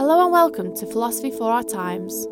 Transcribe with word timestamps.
Hello 0.00 0.22
and 0.22 0.32
welcome 0.32 0.74
to 0.76 0.86
Philosophy 0.86 1.30
for 1.30 1.52
Our 1.52 1.62
Times. 1.62 2.24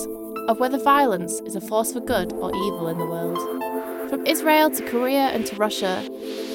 of 0.48 0.60
whether 0.60 0.78
violence 0.78 1.40
is 1.40 1.56
a 1.56 1.60
force 1.60 1.92
for 1.92 1.98
good 1.98 2.32
or 2.34 2.54
evil 2.54 2.86
in 2.86 2.98
the 2.98 3.04
world. 3.04 4.08
From 4.08 4.24
Israel 4.26 4.70
to 4.70 4.88
Korea 4.88 5.26
and 5.30 5.44
to 5.46 5.56
Russia, 5.56 6.02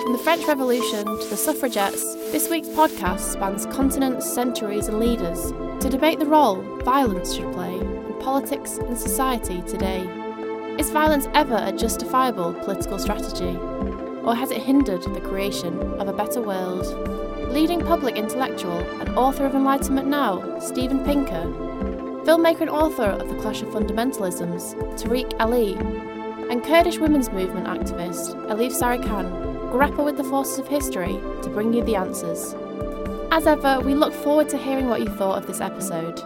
from 0.02 0.14
the 0.14 0.17
French 0.17 0.48
Revolution 0.48 1.03
to 1.03 1.28
the 1.30 1.36
suffragettes, 1.36 2.16
this 2.31 2.50
week's 2.50 2.70
podcast 2.70 3.20
spans 3.20 3.66
continents, 3.66 4.31
centuries, 4.33 4.88
and 4.88 4.98
leaders 4.98 5.52
to 5.81 5.89
debate 5.89 6.20
the 6.20 6.26
role 6.26 6.61
violence 6.86 7.36
should 7.36 7.52
play 7.52 7.76
in 7.76 8.16
politics 8.22 8.78
and 8.78 8.98
society 8.98 9.61
today. 9.64 10.08
Is 10.80 10.89
violence 10.89 11.28
ever 11.33 11.61
a 11.61 11.73
justifiable 11.73 12.53
political 12.53 12.98
strategy? 12.98 13.58
Or 14.23 14.33
has 14.33 14.52
it 14.52 14.61
hindered 14.61 15.03
the 15.03 15.22
creation 15.22 15.78
of 16.00 16.08
a 16.08 16.14
better 16.14 16.42
world? 16.42 17.25
Leading 17.56 17.80
public 17.80 18.17
intellectual 18.17 18.80
and 19.00 19.17
author 19.17 19.45
of 19.45 19.56
Enlightenment 19.56 20.09
Now, 20.09 20.59
Steven 20.59 21.06
Pinker, 21.06 21.45
filmmaker 22.25 22.59
and 22.59 22.70
author 22.70 23.06
of 23.06 23.30
The 23.30 23.36
Clash 23.36 23.61
of 23.61 23.70
Fundamentalisms, 23.70 24.75
Tariq 25.02 25.39
Ali, 25.39 25.76
and 26.52 26.61
Kurdish 26.66 26.98
women's 26.98 27.30
movement 27.30 27.67
activist 27.67 28.36
Elif 28.49 28.73
Sarican 28.73 29.71
grapple 29.71 30.04
with 30.04 30.17
the 30.17 30.23
forces 30.26 30.60
of 30.60 30.67
history 30.67 31.17
to 31.43 31.49
bring 31.49 31.73
you 31.73 31.82
the 31.86 31.95
answers. 31.95 32.54
As 33.32 33.48
ever, 33.48 33.80
we 33.80 33.95
look 33.95 34.14
forward 34.14 34.49
to 34.49 34.58
hearing 34.58 34.89
what 34.89 34.99
you 34.99 35.08
thought 35.08 35.37
of 35.37 35.48
this 35.48 35.61
episode. 35.61 36.17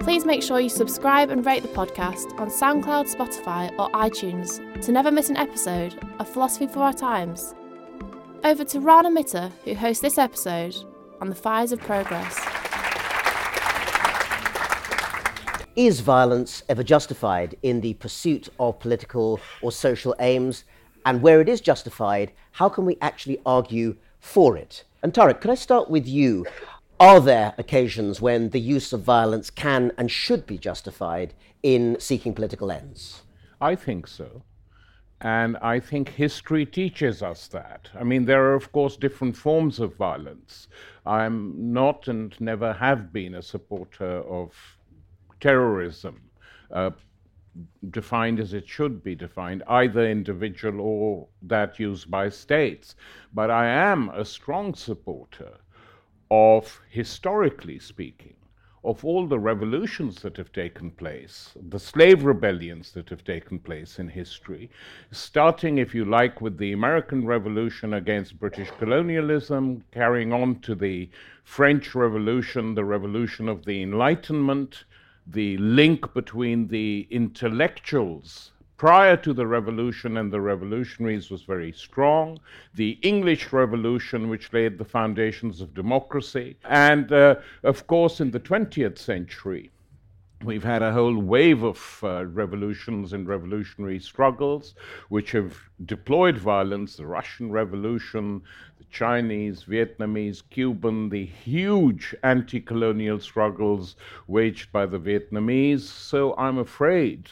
Please 0.00 0.24
make 0.24 0.42
sure 0.42 0.58
you 0.58 0.68
subscribe 0.68 1.30
and 1.30 1.46
rate 1.46 1.62
the 1.62 1.68
podcast 1.68 2.36
on 2.40 2.50
SoundCloud, 2.50 3.14
Spotify, 3.14 3.70
or 3.78 3.88
iTunes 3.90 4.58
to 4.82 4.90
never 4.90 5.12
miss 5.12 5.30
an 5.30 5.36
episode 5.36 5.94
of 6.18 6.28
Philosophy 6.28 6.66
for 6.66 6.80
Our 6.80 6.92
Times. 6.92 7.54
Over 8.42 8.64
to 8.64 8.80
Rana 8.80 9.10
Mitter, 9.10 9.52
who 9.64 9.74
hosts 9.74 10.00
this 10.00 10.16
episode 10.16 10.74
on 11.20 11.28
the 11.28 11.34
fires 11.34 11.72
of 11.72 11.80
progress. 11.80 12.40
Is 15.76 16.00
violence 16.00 16.62
ever 16.70 16.82
justified 16.82 17.54
in 17.62 17.82
the 17.82 17.92
pursuit 17.94 18.48
of 18.58 18.80
political 18.80 19.40
or 19.60 19.70
social 19.70 20.14
aims? 20.20 20.64
And 21.04 21.20
where 21.20 21.42
it 21.42 21.50
is 21.50 21.60
justified, 21.60 22.32
how 22.52 22.70
can 22.70 22.86
we 22.86 22.96
actually 23.02 23.40
argue 23.44 23.96
for 24.20 24.56
it? 24.56 24.84
And 25.02 25.12
Tariq, 25.12 25.42
could 25.42 25.50
I 25.50 25.54
start 25.54 25.90
with 25.90 26.08
you? 26.08 26.46
Are 26.98 27.20
there 27.20 27.54
occasions 27.58 28.22
when 28.22 28.48
the 28.50 28.60
use 28.60 28.94
of 28.94 29.02
violence 29.02 29.50
can 29.50 29.92
and 29.98 30.10
should 30.10 30.46
be 30.46 30.56
justified 30.56 31.34
in 31.62 31.98
seeking 32.00 32.32
political 32.32 32.70
ends? 32.72 33.20
I 33.60 33.74
think 33.74 34.06
so. 34.06 34.42
And 35.22 35.58
I 35.58 35.80
think 35.80 36.08
history 36.08 36.64
teaches 36.64 37.22
us 37.22 37.46
that. 37.48 37.90
I 37.94 38.04
mean, 38.04 38.24
there 38.24 38.42
are, 38.44 38.54
of 38.54 38.72
course, 38.72 38.96
different 38.96 39.36
forms 39.36 39.78
of 39.78 39.94
violence. 39.96 40.68
I'm 41.04 41.72
not 41.72 42.08
and 42.08 42.34
never 42.40 42.72
have 42.72 43.12
been 43.12 43.34
a 43.34 43.42
supporter 43.42 44.22
of 44.22 44.54
terrorism, 45.38 46.22
uh, 46.70 46.90
defined 47.90 48.40
as 48.40 48.54
it 48.54 48.66
should 48.66 49.02
be 49.02 49.14
defined, 49.14 49.62
either 49.68 50.08
individual 50.08 50.80
or 50.80 51.28
that 51.42 51.78
used 51.78 52.10
by 52.10 52.30
states. 52.30 52.94
But 53.34 53.50
I 53.50 53.66
am 53.66 54.08
a 54.10 54.24
strong 54.24 54.74
supporter 54.74 55.58
of, 56.30 56.80
historically 56.88 57.78
speaking, 57.78 58.36
of 58.82 59.04
all 59.04 59.26
the 59.26 59.38
revolutions 59.38 60.22
that 60.22 60.36
have 60.36 60.52
taken 60.52 60.90
place, 60.90 61.50
the 61.68 61.78
slave 61.78 62.24
rebellions 62.24 62.92
that 62.92 63.10
have 63.10 63.22
taken 63.22 63.58
place 63.58 63.98
in 63.98 64.08
history, 64.08 64.70
starting, 65.10 65.78
if 65.78 65.94
you 65.94 66.04
like, 66.04 66.40
with 66.40 66.56
the 66.56 66.72
American 66.72 67.26
Revolution 67.26 67.94
against 67.94 68.40
British 68.40 68.70
colonialism, 68.78 69.84
carrying 69.92 70.32
on 70.32 70.60
to 70.60 70.74
the 70.74 71.10
French 71.44 71.94
Revolution, 71.94 72.74
the 72.74 72.84
revolution 72.84 73.48
of 73.48 73.64
the 73.66 73.82
Enlightenment, 73.82 74.84
the 75.26 75.58
link 75.58 76.14
between 76.14 76.68
the 76.68 77.06
intellectuals 77.10 78.52
prior 78.80 79.14
to 79.14 79.34
the 79.34 79.46
revolution 79.46 80.16
and 80.16 80.32
the 80.32 80.40
revolutionaries 80.40 81.30
was 81.30 81.42
very 81.42 81.70
strong. 81.70 82.40
The 82.76 82.92
English 83.02 83.52
Revolution, 83.52 84.30
which 84.30 84.54
laid 84.54 84.78
the 84.78 84.86
foundations 84.86 85.60
of 85.60 85.74
democracy. 85.74 86.56
And 86.64 87.12
uh, 87.12 87.34
of 87.62 87.86
course, 87.86 88.22
in 88.22 88.30
the 88.30 88.40
20th 88.40 88.96
century, 88.96 89.70
We've 90.42 90.64
had 90.64 90.80
a 90.80 90.94
whole 90.94 91.18
wave 91.18 91.62
of 91.62 92.00
uh, 92.02 92.24
revolutions 92.24 93.12
and 93.12 93.28
revolutionary 93.28 93.98
struggles 94.00 94.74
which 95.10 95.32
have 95.32 95.58
deployed 95.84 96.38
violence 96.38 96.96
the 96.96 97.04
Russian 97.04 97.52
Revolution, 97.52 98.40
the 98.78 98.84
Chinese, 98.84 99.64
Vietnamese, 99.64 100.42
Cuban, 100.48 101.10
the 101.10 101.26
huge 101.26 102.14
anti 102.22 102.58
colonial 102.58 103.20
struggles 103.20 103.96
waged 104.28 104.72
by 104.72 104.86
the 104.86 104.98
Vietnamese. 104.98 105.82
So 105.82 106.34
I'm 106.38 106.56
afraid 106.56 107.28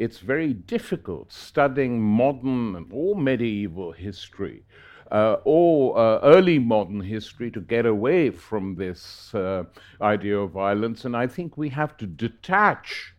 it's 0.00 0.18
very 0.20 0.54
difficult 0.54 1.30
studying 1.30 2.00
modern 2.00 2.86
or 2.90 3.14
medieval 3.14 3.92
history 3.92 4.64
uh, 5.12 5.36
or 5.44 5.98
uh, 5.98 6.18
early 6.22 6.58
modern 6.58 7.02
history 7.02 7.50
to 7.50 7.60
get 7.60 7.84
away 7.84 8.30
from 8.30 8.74
this 8.76 9.34
uh, 9.34 9.62
idea 10.00 10.38
of 10.38 10.52
violence. 10.52 11.04
And 11.04 11.14
I 11.14 11.26
think 11.26 11.58
we 11.58 11.68
have 11.68 11.98
to 11.98 12.06
detach 12.06 13.14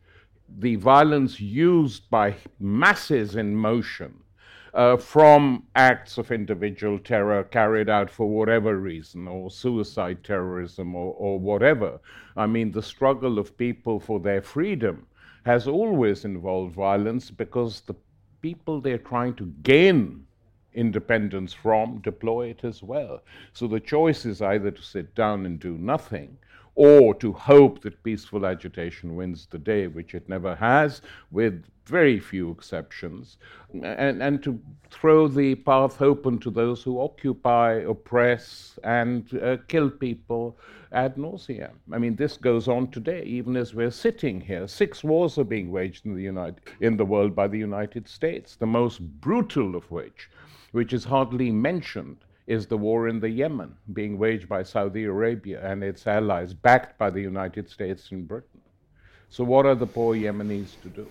the 0.57 0.75
violence 0.75 1.39
used 1.39 2.09
by 2.09 2.35
masses 2.59 3.35
in 3.35 3.55
motion 3.55 4.15
uh, 4.73 4.97
from 4.97 5.67
acts 5.75 6.17
of 6.17 6.31
individual 6.31 6.97
terror 6.97 7.43
carried 7.43 7.89
out 7.89 8.09
for 8.09 8.27
whatever 8.27 8.77
reason, 8.77 9.27
or 9.27 9.51
suicide 9.51 10.23
terrorism, 10.23 10.95
or, 10.95 11.13
or 11.13 11.39
whatever. 11.39 11.99
I 12.35 12.47
mean, 12.47 12.71
the 12.71 12.81
struggle 12.81 13.37
of 13.37 13.55
people 13.55 13.99
for 13.99 14.19
their 14.19 14.41
freedom 14.41 15.05
has 15.45 15.67
always 15.67 16.25
involved 16.25 16.73
violence 16.73 17.31
because 17.31 17.81
the 17.81 17.95
people 18.41 18.81
they're 18.81 18.97
trying 18.97 19.33
to 19.35 19.45
gain 19.63 20.25
independence 20.73 21.53
from 21.53 21.99
deploy 21.99 22.47
it 22.47 22.63
as 22.63 22.81
well. 22.81 23.21
So 23.53 23.67
the 23.67 23.79
choice 23.79 24.25
is 24.25 24.41
either 24.41 24.71
to 24.71 24.81
sit 24.81 25.13
down 25.15 25.45
and 25.45 25.59
do 25.59 25.77
nothing 25.77 26.37
or 26.75 27.13
to 27.15 27.33
hope 27.33 27.81
that 27.81 28.03
peaceful 28.03 28.45
agitation 28.45 29.15
wins 29.15 29.47
the 29.51 29.57
day, 29.57 29.87
which 29.87 30.15
it 30.15 30.29
never 30.29 30.55
has, 30.55 31.01
with 31.29 31.65
very 31.85 32.19
few 32.19 32.51
exceptions, 32.51 33.37
and, 33.73 34.21
and 34.21 34.41
to 34.41 34.59
throw 34.89 35.27
the 35.27 35.55
path 35.55 36.01
open 36.01 36.37
to 36.39 36.49
those 36.49 36.81
who 36.81 37.01
occupy, 37.01 37.73
oppress, 37.73 38.79
and 38.83 39.37
uh, 39.43 39.57
kill 39.67 39.89
people 39.89 40.57
ad 40.93 41.17
nauseam. 41.17 41.79
I 41.91 41.97
mean, 41.97 42.15
this 42.15 42.37
goes 42.37 42.67
on 42.67 42.91
today, 42.91 43.23
even 43.23 43.57
as 43.57 43.73
we're 43.73 43.91
sitting 43.91 44.39
here. 44.39 44.67
Six 44.67 45.03
wars 45.03 45.37
are 45.37 45.43
being 45.43 45.71
waged 45.71 46.05
in 46.05 46.15
the, 46.15 46.23
United, 46.23 46.61
in 46.79 46.97
the 46.97 47.05
world 47.05 47.35
by 47.35 47.47
the 47.47 47.59
United 47.59 48.07
States, 48.07 48.55
the 48.55 48.65
most 48.65 49.01
brutal 49.01 49.75
of 49.75 49.89
which, 49.91 50.29
which 50.71 50.93
is 50.93 51.03
hardly 51.03 51.51
mentioned, 51.51 52.17
is 52.47 52.67
the 52.67 52.77
war 52.77 53.07
in 53.07 53.19
the 53.19 53.29
Yemen 53.29 53.75
being 53.93 54.17
waged 54.17 54.49
by 54.49 54.63
Saudi 54.63 55.05
Arabia 55.05 55.59
and 55.63 55.83
its 55.83 56.07
allies, 56.07 56.53
backed 56.53 56.97
by 56.97 57.09
the 57.09 57.21
United 57.21 57.69
States 57.69 58.11
and 58.11 58.27
Britain. 58.27 58.61
So, 59.29 59.43
what 59.43 59.65
are 59.65 59.75
the 59.75 59.87
poor 59.87 60.15
Yemenis 60.15 60.81
to 60.81 60.89
do? 60.89 61.07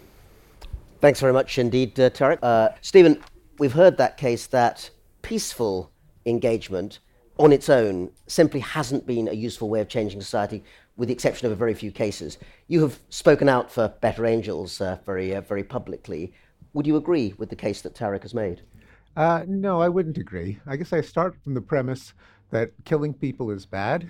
Thanks 1.00 1.20
very 1.20 1.32
much 1.32 1.58
indeed, 1.58 1.98
uh, 1.98 2.10
Tariq. 2.10 2.38
Uh, 2.42 2.70
Steven, 2.82 3.22
we've 3.58 3.72
heard 3.72 3.96
that 3.96 4.18
case 4.18 4.46
that 4.48 4.90
peaceful 5.22 5.90
engagement 6.26 6.98
on 7.38 7.52
its 7.52 7.70
own 7.70 8.10
simply 8.26 8.60
hasn't 8.60 9.06
been 9.06 9.26
a 9.26 9.32
useful 9.32 9.70
way 9.70 9.80
of 9.80 9.88
changing 9.88 10.20
society, 10.20 10.62
with 10.96 11.08
the 11.08 11.14
exception 11.14 11.46
of 11.46 11.52
a 11.52 11.56
very 11.56 11.72
few 11.72 11.90
cases. 11.90 12.36
You 12.68 12.82
have 12.82 12.98
spoken 13.08 13.48
out 13.48 13.72
for 13.72 13.88
better 14.02 14.26
angels 14.26 14.78
uh, 14.80 14.98
very, 15.06 15.34
uh, 15.34 15.40
very 15.40 15.64
publicly. 15.64 16.34
Would 16.74 16.86
you 16.86 16.96
agree 16.96 17.34
with 17.38 17.48
the 17.48 17.56
case 17.56 17.80
that 17.80 17.94
Tariq 17.94 18.22
has 18.22 18.34
made? 18.34 18.60
Uh, 19.16 19.44
no, 19.46 19.80
I 19.80 19.88
wouldn't 19.88 20.18
agree. 20.18 20.58
I 20.66 20.76
guess 20.76 20.92
I 20.92 21.00
start 21.00 21.36
from 21.42 21.54
the 21.54 21.60
premise 21.60 22.14
that 22.50 22.72
killing 22.84 23.14
people 23.14 23.50
is 23.50 23.66
bad, 23.66 24.08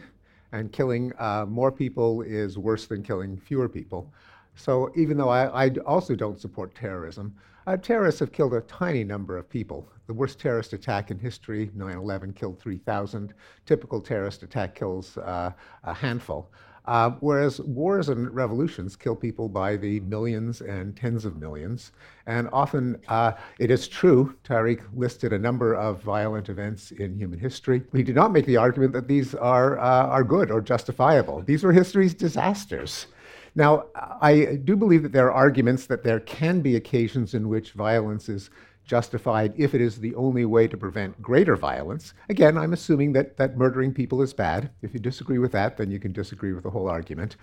and 0.53 0.73
killing 0.73 1.13
uh, 1.19 1.47
more 1.49 1.71
people 1.73 2.23
is 2.23 2.59
worse 2.59 2.87
than 2.87 3.03
killing 3.03 3.37
fewer 3.39 3.69
people. 3.69 4.13
So 4.55 4.91
even 4.97 5.17
though 5.17 5.29
I, 5.29 5.67
I 5.67 5.71
also 5.87 6.15
don't 6.15 6.41
support 6.41 6.75
terrorism, 6.75 7.35
uh, 7.67 7.77
terrorists 7.77 8.21
have 8.21 8.33
killed 8.33 8.55
a 8.55 8.61
tiny 8.63 9.05
number 9.05 9.37
of 9.37 9.49
people. 9.49 9.89
The 10.07 10.15
worst 10.15 10.41
terrorist 10.41 10.73
attack 10.73 11.11
in 11.11 11.19
history, 11.19 11.71
9 11.75 11.97
11, 11.97 12.33
killed 12.33 12.59
3,000. 12.59 13.33
Typical 13.65 14.01
terrorist 14.01 14.43
attack 14.43 14.75
kills 14.75 15.17
uh, 15.19 15.53
a 15.85 15.95
handful. 15.95 16.51
Uh, 16.87 17.11
whereas 17.21 17.61
wars 17.61 18.09
and 18.09 18.35
revolutions 18.35 18.97
kill 18.97 19.15
people 19.15 19.49
by 19.49 19.77
the 19.77 20.01
millions 20.01 20.61
and 20.61 20.97
tens 20.97 21.25
of 21.25 21.37
millions. 21.37 21.93
And 22.27 22.49
often 22.53 23.01
uh, 23.09 23.33
it 23.59 23.71
is 23.71 23.87
true, 23.87 24.35
Tariq 24.45 24.81
listed 24.95 25.33
a 25.33 25.39
number 25.39 25.75
of 25.75 26.03
violent 26.03 26.49
events 26.49 26.91
in 26.93 27.17
human 27.17 27.39
history. 27.39 27.83
He 27.93 28.03
did 28.03 28.15
not 28.15 28.33
make 28.33 28.47
the 28.47 28.57
argument 28.57 28.93
that 28.95 29.09
these 29.09 29.35
are, 29.35 29.79
uh, 29.79 30.07
are 30.07 30.25
good 30.25 30.51
or 30.51 30.61
justifiable. 30.61 31.43
These 31.43 31.63
were 31.63 31.73
history's 31.73 32.15
disasters. 32.15 33.07
Now, 33.55 33.87
I 33.95 34.61
do 34.65 34.77
believe 34.77 35.03
that 35.03 35.13
there 35.13 35.27
are 35.27 35.33
arguments 35.33 35.87
that 35.87 36.05
there 36.05 36.21
can 36.21 36.61
be 36.61 36.77
occasions 36.77 37.35
in 37.35 37.49
which 37.49 37.73
violence 37.73 38.29
is 38.29 38.51
justified 38.91 39.55
if 39.57 39.73
it 39.73 39.81
is 39.81 40.01
the 40.01 40.13
only 40.17 40.45
way 40.45 40.67
to 40.67 40.77
prevent 40.77 41.23
greater 41.23 41.55
violence. 41.55 42.13
Again, 42.29 42.59
I'm 42.59 42.73
assuming 42.73 43.13
that, 43.13 43.37
that 43.37 43.57
murdering 43.57 43.95
people 43.95 44.21
is 44.21 44.35
bad. 44.35 44.69
If 44.83 44.93
you 44.93 44.99
disagree 44.99 45.39
with 45.39 45.53
that, 45.53 45.77
then 45.77 45.93
you 45.93 46.01
can 46.01 46.13
disagree 46.13 46.53
with 46.53 46.65
the 46.65 46.71
whole 46.71 46.89
argument. 46.89 47.37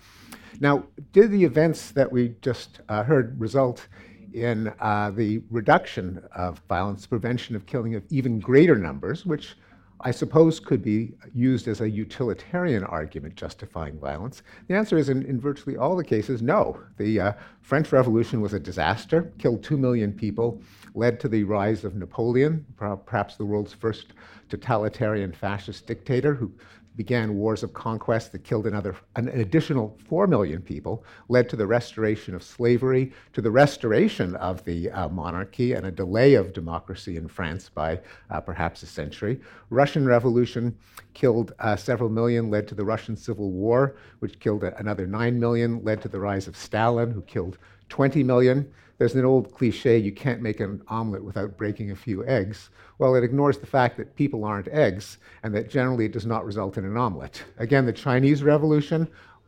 Now, 0.60 0.84
did 1.14 1.30
the 1.30 1.42
events 1.42 1.90
that 1.92 2.12
we 2.12 2.34
just 2.42 2.80
uh, 2.90 3.02
heard 3.02 3.40
result 3.40 3.88
in 4.34 4.70
uh, 4.78 5.10
the 5.12 5.40
reduction 5.50 6.22
of 6.36 6.60
violence, 6.68 7.06
prevention 7.06 7.56
of 7.56 7.64
killing 7.64 7.94
of 7.94 8.02
even 8.10 8.40
greater 8.40 8.76
numbers, 8.76 9.24
which 9.24 9.56
I 10.00 10.12
suppose 10.12 10.60
could 10.60 10.82
be 10.82 11.14
used 11.34 11.66
as 11.66 11.80
a 11.80 11.90
utilitarian 11.90 12.84
argument 12.84 13.34
justifying 13.34 13.98
violence? 13.98 14.42
The 14.68 14.74
answer 14.74 14.96
is 14.96 15.08
in, 15.08 15.24
in 15.24 15.40
virtually 15.40 15.76
all 15.76 15.96
the 15.96 16.04
cases, 16.04 16.40
no. 16.40 16.78
The 16.98 17.20
uh, 17.20 17.32
French 17.62 17.90
Revolution 17.90 18.40
was 18.40 18.54
a 18.54 18.60
disaster, 18.60 19.32
killed 19.38 19.64
two 19.64 19.76
million 19.76 20.12
people, 20.12 20.62
led 20.98 21.20
to 21.20 21.28
the 21.28 21.44
rise 21.44 21.84
of 21.84 21.94
Napoleon, 21.94 22.66
perhaps 22.76 23.36
the 23.36 23.44
world's 23.44 23.72
first 23.72 24.08
totalitarian 24.48 25.32
fascist 25.32 25.86
dictator 25.86 26.34
who 26.34 26.52
began 26.98 27.36
wars 27.36 27.62
of 27.62 27.72
conquest 27.72 28.32
that 28.32 28.42
killed 28.42 28.66
another, 28.66 28.96
an 29.14 29.28
additional 29.28 29.96
4 30.08 30.26
million 30.26 30.60
people, 30.60 31.04
led 31.28 31.48
to 31.48 31.54
the 31.54 31.66
restoration 31.66 32.34
of 32.34 32.42
slavery, 32.42 33.12
to 33.32 33.40
the 33.40 33.52
restoration 33.52 34.34
of 34.34 34.64
the 34.64 34.90
uh, 34.90 35.08
monarchy, 35.08 35.74
and 35.74 35.86
a 35.86 35.92
delay 35.92 36.34
of 36.34 36.52
democracy 36.52 37.16
in 37.16 37.28
France 37.28 37.68
by 37.68 38.00
uh, 38.30 38.40
perhaps 38.40 38.82
a 38.82 38.86
century. 38.86 39.40
Russian 39.70 40.06
Revolution 40.06 40.76
killed 41.14 41.52
uh, 41.60 41.76
several 41.76 42.10
million, 42.10 42.50
led 42.50 42.66
to 42.66 42.74
the 42.74 42.84
Russian 42.84 43.16
Civil 43.16 43.52
War, 43.52 43.94
which 44.18 44.40
killed 44.40 44.64
another 44.64 45.06
9 45.06 45.38
million, 45.38 45.84
led 45.84 46.02
to 46.02 46.08
the 46.08 46.18
rise 46.18 46.48
of 46.48 46.56
Stalin, 46.56 47.12
who 47.12 47.22
killed 47.22 47.58
20 47.88 48.22
million. 48.22 48.70
There's 48.98 49.14
an 49.14 49.24
old 49.24 49.54
cliche 49.54 49.96
you 49.96 50.12
can't 50.12 50.42
make 50.42 50.58
an 50.58 50.82
omelet 50.88 51.22
without 51.22 51.56
breaking 51.56 51.90
a 51.90 51.96
few 51.96 52.26
eggs. 52.26 52.70
Well, 52.98 53.14
it 53.14 53.22
ignores 53.22 53.58
the 53.58 53.66
fact 53.66 53.96
that 53.96 54.16
people 54.16 54.44
aren't 54.44 54.68
eggs 54.68 55.18
and 55.44 55.54
that 55.54 55.70
generally 55.70 56.06
it 56.06 56.12
does 56.12 56.26
not 56.26 56.44
result 56.44 56.76
in 56.76 56.84
an 56.84 56.96
omelet. 56.96 57.44
Again, 57.58 57.86
the 57.86 57.92
Chinese 57.92 58.42
Revolution, 58.42 59.06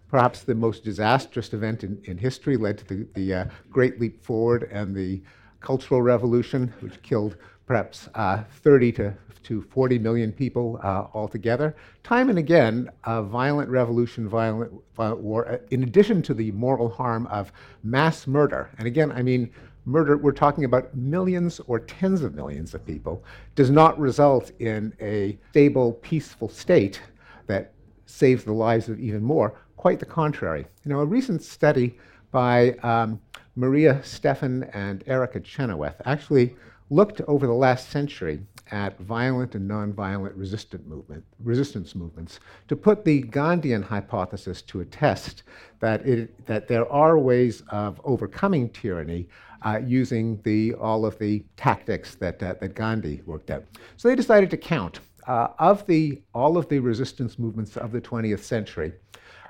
perhaps 0.08 0.42
the 0.42 0.54
most 0.54 0.84
disastrous 0.84 1.52
event 1.52 1.82
in, 1.82 2.00
in 2.04 2.16
history, 2.16 2.56
led 2.56 2.78
to 2.78 2.86
the, 2.86 3.08
the 3.14 3.34
uh, 3.34 3.44
Great 3.70 4.00
Leap 4.00 4.22
Forward 4.22 4.68
and 4.70 4.94
the 4.94 5.20
Cultural 5.60 6.00
Revolution, 6.00 6.72
which 6.80 7.02
killed 7.02 7.36
perhaps 7.70 8.08
uh, 8.16 8.42
30 8.64 8.90
to, 8.90 9.14
to 9.44 9.62
40 9.62 10.00
million 10.00 10.32
people 10.32 10.80
uh, 10.82 11.06
altogether. 11.14 11.76
Time 12.02 12.28
and 12.28 12.36
again, 12.36 12.90
a 13.04 13.22
violent 13.22 13.70
revolution, 13.70 14.28
violent, 14.28 14.72
violent 14.96 15.20
war, 15.20 15.48
uh, 15.48 15.58
in 15.70 15.84
addition 15.84 16.20
to 16.20 16.34
the 16.34 16.50
moral 16.50 16.88
harm 16.88 17.28
of 17.28 17.52
mass 17.84 18.26
murder, 18.26 18.70
and 18.78 18.88
again, 18.88 19.12
I 19.12 19.22
mean, 19.22 19.52
murder, 19.84 20.16
we're 20.16 20.32
talking 20.32 20.64
about 20.64 20.92
millions 20.96 21.60
or 21.68 21.78
tens 21.78 22.22
of 22.22 22.34
millions 22.34 22.74
of 22.74 22.84
people, 22.84 23.22
does 23.54 23.70
not 23.70 23.96
result 24.00 24.50
in 24.58 24.92
a 25.00 25.38
stable, 25.50 25.92
peaceful 26.02 26.48
state 26.48 27.00
that 27.46 27.72
saves 28.04 28.42
the 28.42 28.52
lives 28.52 28.88
of 28.88 28.98
even 28.98 29.22
more. 29.22 29.60
Quite 29.76 30.00
the 30.00 30.06
contrary. 30.06 30.66
You 30.84 30.88
know, 30.88 30.98
a 30.98 31.06
recent 31.06 31.40
study 31.40 32.00
by 32.32 32.72
um, 32.82 33.20
Maria 33.54 34.00
Stephan 34.02 34.64
and 34.74 35.04
Erica 35.06 35.38
Chenoweth 35.38 36.02
actually 36.04 36.56
looked 36.90 37.20
over 37.22 37.46
the 37.46 37.52
last 37.52 37.88
century 37.90 38.40
at 38.72 38.98
violent 39.00 39.54
and 39.54 39.68
nonviolent 39.68 40.32
resistant 40.34 40.86
movement, 40.86 41.24
resistance 41.42 41.94
movements 41.94 42.40
to 42.68 42.76
put 42.76 43.04
the 43.04 43.22
Gandhian 43.22 43.82
hypothesis 43.82 44.62
to 44.62 44.80
a 44.80 44.84
test 44.84 45.44
that, 45.80 46.06
it, 46.06 46.46
that 46.46 46.68
there 46.68 46.90
are 46.90 47.18
ways 47.18 47.62
of 47.70 48.00
overcoming 48.04 48.68
tyranny 48.70 49.28
uh, 49.62 49.80
using 49.84 50.40
the, 50.42 50.74
all 50.74 51.04
of 51.04 51.18
the 51.18 51.44
tactics 51.56 52.14
that, 52.16 52.42
uh, 52.42 52.54
that 52.60 52.74
Gandhi 52.74 53.22
worked 53.26 53.50
out. 53.50 53.64
So 53.96 54.08
they 54.08 54.16
decided 54.16 54.50
to 54.50 54.56
count. 54.56 55.00
Uh, 55.26 55.48
of 55.58 55.86
the, 55.86 56.20
all 56.34 56.56
of 56.56 56.68
the 56.68 56.78
resistance 56.78 57.38
movements 57.38 57.76
of 57.76 57.92
the 57.92 58.00
20th 58.00 58.40
century, 58.40 58.92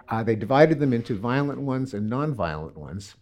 uh, 0.09 0.23
they 0.23 0.35
divided 0.35 0.81
them 0.81 0.93
into 0.93 1.17
violent 1.17 1.61
ones 1.61 1.95
and 1.95 2.11
nonviolent 2.11 2.77
ones, 2.77 3.15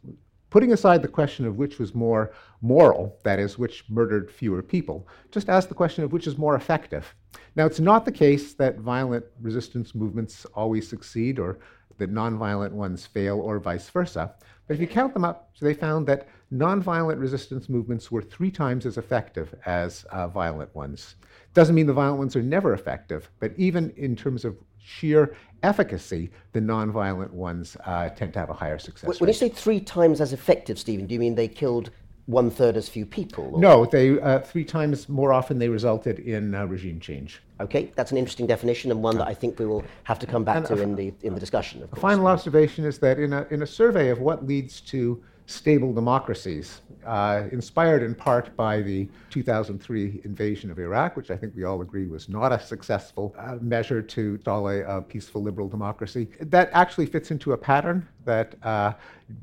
Putting 0.51 0.73
aside 0.73 1.03
the 1.03 1.09
question 1.09 1.45
of 1.45 1.57
which 1.57 1.79
was 1.79 1.95
more 1.95 2.33
moral, 2.63 3.19
that 3.23 3.39
is, 3.39 3.59
which 3.59 3.85
murdered 3.89 4.31
fewer 4.31 4.63
people, 4.63 5.07
just 5.31 5.49
ask 5.49 5.69
the 5.69 5.75
question 5.75 6.05
of 6.05 6.13
which 6.13 6.27
is 6.27 6.39
more 6.39 6.55
effective. 6.55 7.15
Now, 7.55 7.67
it's 7.67 7.81
not 7.81 8.05
the 8.05 8.13
case 8.13 8.55
that 8.55 8.79
violent 8.79 9.27
resistance 9.43 9.95
movements 9.95 10.47
always 10.55 10.89
succeed 10.89 11.39
or 11.39 11.59
that 11.99 12.13
nonviolent 12.13 12.73
ones 12.73 13.05
fail 13.05 13.41
or 13.41 13.59
vice 13.59 13.91
versa. 13.91 14.35
But 14.67 14.75
if 14.75 14.81
you 14.81 14.87
count 14.87 15.13
them 15.13 15.25
up, 15.25 15.51
they 15.61 15.75
found 15.75 16.07
that 16.07 16.29
nonviolent 16.53 17.21
resistance 17.21 17.69
movements 17.69 18.11
were 18.11 18.23
three 18.23 18.51
times 18.51 18.87
as 18.87 18.97
effective 18.97 19.55
as 19.67 20.05
uh, 20.05 20.29
violent 20.29 20.75
ones. 20.75 21.17
Doesn't 21.55 21.75
mean 21.75 21.87
the 21.87 21.93
violent 21.93 22.19
ones 22.19 22.37
are 22.37 22.43
never 22.43 22.73
effective, 22.73 23.29
but 23.41 23.53
even 23.57 23.91
in 23.97 24.15
terms 24.15 24.45
of 24.45 24.57
sheer 24.79 25.37
efficacy, 25.63 26.31
the 26.53 26.61
nonviolent 26.61 27.31
ones 27.31 27.77
uh, 27.85 28.09
tend 28.11 28.33
to 28.35 28.39
have 28.39 28.51
a 28.51 28.55
higher 28.55 28.79
success 28.79 29.05
when 29.05 29.15
rate. 29.15 29.21
When 29.21 29.29
you 29.29 29.35
say 29.35 29.49
three 29.49 29.81
times 29.81 30.21
as 30.21 30.33
effective, 30.33 30.79
Steven, 30.79 31.07
do 31.07 31.15
you 31.15 31.21
mean 31.21 31.35
they 31.35 31.49
killed 31.49 31.91
one 32.27 32.51
third 32.51 32.77
as 32.77 32.89
few 32.89 33.07
people? 33.07 33.51
Or? 33.53 33.61
No, 33.61 33.87
they 33.87 34.21
uh, 34.21 34.41
three 34.41 34.65
times 34.65 35.09
more 35.09 35.33
often 35.33 35.59
they 35.59 35.69
resulted 35.69 36.19
in 36.19 36.55
uh, 36.55 36.67
regime 36.67 37.01
change. 37.01 37.41
Okay, 37.61 37.91
that's 37.97 38.13
an 38.13 38.19
interesting 38.19 38.47
definition 38.47 38.91
and 38.91 39.03
one 39.03 39.17
that 39.19 39.27
I 39.27 39.35
think 39.35 39.59
we 39.59 39.67
will 39.67 39.83
have 40.05 40.19
to 40.21 40.27
come 40.27 40.45
back 40.45 40.59
and 40.59 40.67
to 40.67 40.83
in 40.83 40.95
the 40.95 41.13
in 41.23 41.35
the 41.35 41.41
discussion. 41.41 41.89
A 41.91 41.97
final 41.97 42.27
observation 42.27 42.85
is 42.85 42.99
that 42.99 43.19
in 43.19 43.33
a 43.33 43.47
in 43.51 43.63
a 43.63 43.67
survey 43.67 44.11
of 44.11 44.21
what 44.21 44.47
leads 44.47 44.81
to 44.83 45.23
stable 45.49 45.95
democracies, 45.95 46.83
uh, 47.07 47.45
inspired 47.53 48.03
in 48.03 48.15
part 48.15 48.55
by 48.55 48.83
the 48.83 49.09
2003 49.31 50.21
invasion 50.25 50.71
of 50.71 50.79
Iraq, 50.79 51.17
which 51.17 51.31
I 51.31 51.39
think 51.39 51.57
we 51.57 51.65
all 51.65 51.81
agree 51.81 52.07
was 52.07 52.29
not 52.29 52.53
a 52.53 52.61
successful 52.61 53.35
uh, 53.39 53.57
measure 53.63 54.03
to 54.03 54.35
install 54.35 54.69
a, 54.69 55.01
peaceful 55.01 55.43
liberal 55.43 55.67
democracy. 55.67 56.29
That 56.41 56.69
actually 56.75 57.07
fits 57.07 57.31
into 57.31 57.53
a 57.53 57.57
pattern 57.57 58.07
that 58.27 58.57
uh, 58.63 58.93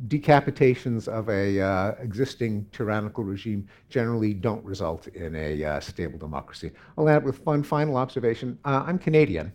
decapitations 0.08 1.08
of 1.08 1.28
a 1.28 1.60
uh, 1.60 1.96
existing 2.00 2.68
tyrannical 2.72 3.24
regime 3.24 3.68
generally 3.90 4.36
don't 4.36 4.64
result 4.64 5.08
in 5.08 5.36
a 5.36 5.64
uh, 5.64 5.80
stable 5.80 6.20
democracy. 6.20 6.72
I'll 7.00 7.10
add 7.10 7.24
with 7.24 7.44
one 7.48 7.64
final 7.64 7.98
observation. 7.98 8.60
Uh, 8.64 8.84
I'm 8.86 9.00
Canadian. 9.00 9.52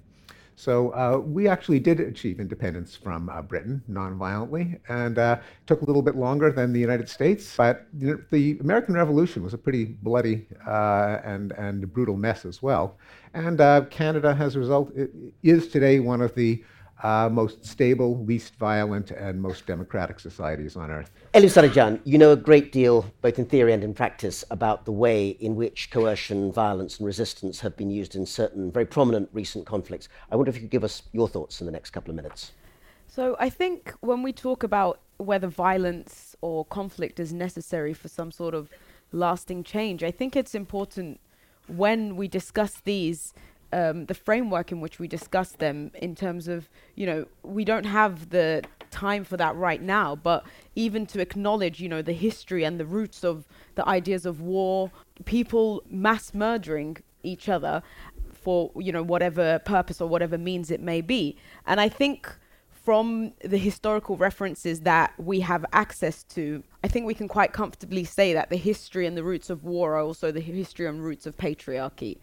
So 0.61 0.91
uh, 0.91 1.17
we 1.25 1.49
actually 1.49 1.81
did 1.81 2.01
achieve 2.01 2.39
independence 2.39 2.95
from 2.95 3.31
uh, 3.31 3.41
Britain 3.41 3.83
nonviolently, 3.91 4.79
and 4.91 5.19
uh, 5.19 5.39
took 5.67 5.81
a 5.81 5.87
little 5.87 6.03
bit 6.03 6.17
longer 6.17 6.53
than 6.53 6.75
the 6.75 6.79
United 6.79 7.09
States. 7.09 7.57
But 7.57 7.87
the 7.95 8.59
American 8.61 8.95
Revolution 8.95 9.43
was 9.43 9.55
a 9.55 9.59
pretty 9.59 9.87
bloody 10.03 10.47
uh, 10.67 11.21
and 11.25 11.53
and 11.53 11.91
brutal 11.91 12.19
mess 12.19 12.45
as 12.45 12.61
well. 12.61 12.99
And 13.33 13.59
uh, 13.59 13.87
Canada, 13.89 14.37
as 14.39 14.55
a 14.55 14.59
result, 14.59 14.93
is 15.43 15.69
today 15.69 15.99
one 15.99 16.21
of 16.21 16.35
the 16.35 16.63
uh, 17.03 17.29
most 17.31 17.65
stable, 17.65 18.23
least 18.25 18.55
violent, 18.57 19.11
and 19.11 19.41
most 19.41 19.67
democratic 19.67 20.21
societies 20.21 20.77
on 20.77 20.91
earth. 20.91 21.11
Elif 21.35 21.53
Sarican, 21.53 22.01
you 22.05 22.19
know 22.19 22.33
a 22.33 22.37
great 22.37 22.73
deal, 22.73 23.07
both 23.23 23.39
in 23.39 23.47
theory 23.47 23.73
and 23.73 23.83
in 23.83 23.95
practice, 23.95 24.45
about 24.51 24.85
the 24.85 24.93
way 24.93 25.31
in 25.31 25.57
which 25.57 25.91
coercion, 25.91 26.53
violence, 26.53 26.99
and 26.99 27.07
resistance 27.07 27.61
have 27.61 27.77
been 27.77 27.91
used 27.91 28.15
in 28.15 28.27
certain 28.27 28.71
very 28.71 28.87
prominent 28.87 29.29
recent 29.33 29.67
conflicts. 29.67 30.09
I 30.31 30.37
wonder 30.37 30.51
if 30.51 30.57
you 30.57 30.63
could 30.63 30.71
give 30.71 30.85
us 30.85 31.03
your 31.13 31.29
thoughts 31.29 31.61
in 31.61 31.67
the 31.67 31.73
next 31.73 31.91
couple 31.91 32.11
of 32.11 32.17
minutes. 32.17 32.53
So, 33.07 33.37
I 33.41 33.51
think 33.51 33.93
when 34.01 34.23
we 34.23 34.33
talk 34.33 34.63
about 34.63 35.01
whether 35.17 35.49
violence 35.49 36.37
or 36.41 36.65
conflict 36.65 37.19
is 37.19 37.33
necessary 37.33 37.93
for 37.93 38.09
some 38.09 38.31
sort 38.31 38.55
of 38.55 38.71
lasting 39.13 39.65
change, 39.65 40.05
I 40.05 40.11
think 40.11 40.37
it's 40.37 40.55
important 40.55 41.21
when 41.67 42.17
we 42.17 42.29
discuss 42.29 42.81
these 42.85 43.33
um, 43.73 44.07
the 44.07 44.15
framework 44.15 44.73
in 44.73 44.81
which 44.81 44.99
we 44.99 45.07
discuss 45.09 45.53
them 45.53 45.91
in 45.95 46.15
terms 46.15 46.49
of, 46.49 46.69
you 46.95 47.07
know, 47.07 47.27
we 47.43 47.65
don't 47.65 47.85
have 47.85 48.31
the 48.31 48.63
time 48.91 49.25
for 49.25 49.37
that 49.37 49.55
right 49.57 49.81
now, 49.81 50.17
but 50.17 50.45
even 50.75 51.07
to 51.07 51.21
acknowledge, 51.21 51.81
you 51.81 51.89
know, 51.89 52.03
the 52.03 52.13
history 52.13 52.65
and 52.65 52.81
the 52.81 52.85
roots 52.85 53.25
of 53.25 53.47
the 53.77 53.87
ideas 53.89 54.27
of 54.27 54.41
war, 54.41 54.91
people 55.25 55.83
mass 55.89 56.35
murdering 56.35 56.97
each 57.23 57.49
other 57.49 57.83
for, 58.33 58.71
you 58.77 58.93
know, 58.93 59.03
whatever 59.03 59.61
purpose 59.61 60.01
or 60.01 60.09
whatever 60.09 60.37
means 60.39 60.71
it 60.71 60.81
may 60.81 61.01
be. 61.01 61.37
And 61.67 61.81
I 61.81 61.89
think 61.89 62.35
from 62.71 63.33
the 63.45 63.59
historical 63.59 64.17
references 64.17 64.81
that 64.81 65.13
we 65.19 65.41
have 65.41 65.65
access 65.73 66.23
to, 66.25 66.65
I 66.83 66.89
think 66.89 67.07
we 67.07 67.15
can 67.15 67.29
quite 67.29 67.53
comfortably 67.53 68.05
say 68.05 68.33
that 68.33 68.49
the 68.51 68.57
history 68.57 69.07
and 69.07 69.17
the 69.17 69.23
roots 69.23 69.51
of 69.51 69.65
war 69.65 69.95
are 69.97 70.01
also 70.01 70.33
the 70.33 70.41
history 70.41 70.87
and 70.87 71.03
roots 71.05 71.27
of 71.27 71.37
patriarchy 71.37 72.19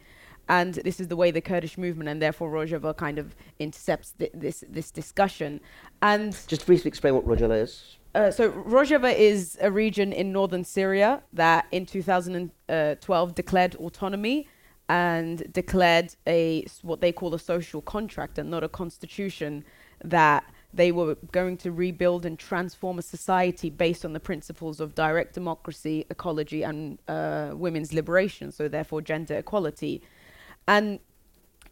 and 0.50 0.76
this 0.76 1.00
is 1.00 1.08
the 1.08 1.16
way 1.16 1.32
the 1.32 1.42
Kurdish 1.42 1.78
movement 1.78 2.10
and 2.10 2.22
therefore 2.22 2.50
Rojava 2.50 2.96
kind 2.96 3.20
of 3.20 3.36
intercepts 3.60 4.14
th- 4.18 4.32
this 4.34 4.64
this 4.70 4.92
discussion. 4.92 5.60
And 6.02 6.38
just 6.48 6.66
briefly 6.66 6.90
explain 6.90 7.16
what 7.16 7.26
Rojava 7.26 7.62
is. 7.62 7.98
Uh, 8.16 8.32
so 8.32 8.52
Rojava 8.52 9.14
is 9.14 9.58
a 9.62 9.70
region 9.70 10.12
in 10.12 10.32
northern 10.32 10.64
Syria 10.64 11.22
that 11.34 11.68
in 11.72 11.86
2012 11.86 13.36
declared 13.36 13.76
autonomy 13.76 14.48
and 14.90 15.52
declared 15.52 16.16
a 16.26 16.66
what 16.82 17.02
they 17.02 17.12
call 17.12 17.34
a 17.34 17.40
social 17.40 17.82
contract 17.82 18.38
and 18.38 18.50
not 18.50 18.64
a 18.64 18.70
constitution 18.70 19.64
that 20.04 20.46
they 20.74 20.92
were 20.92 21.16
going 21.32 21.58
to 21.58 21.72
rebuild 21.72 22.26
and 22.26 22.38
transform 22.38 23.00
a 23.00 23.02
society 23.02 23.70
based 23.70 24.06
on 24.06 24.14
the 24.14 24.20
principles 24.20 24.80
of 24.80 24.96
direct 24.96 25.34
democracy, 25.34 26.06
ecology, 26.10 26.64
and 26.64 27.00
uh, 27.08 27.52
women's 27.54 27.94
liberation. 27.94 28.52
So 28.52 28.68
therefore, 28.68 29.02
gender 29.02 29.38
equality. 29.38 30.02
And 30.68 31.00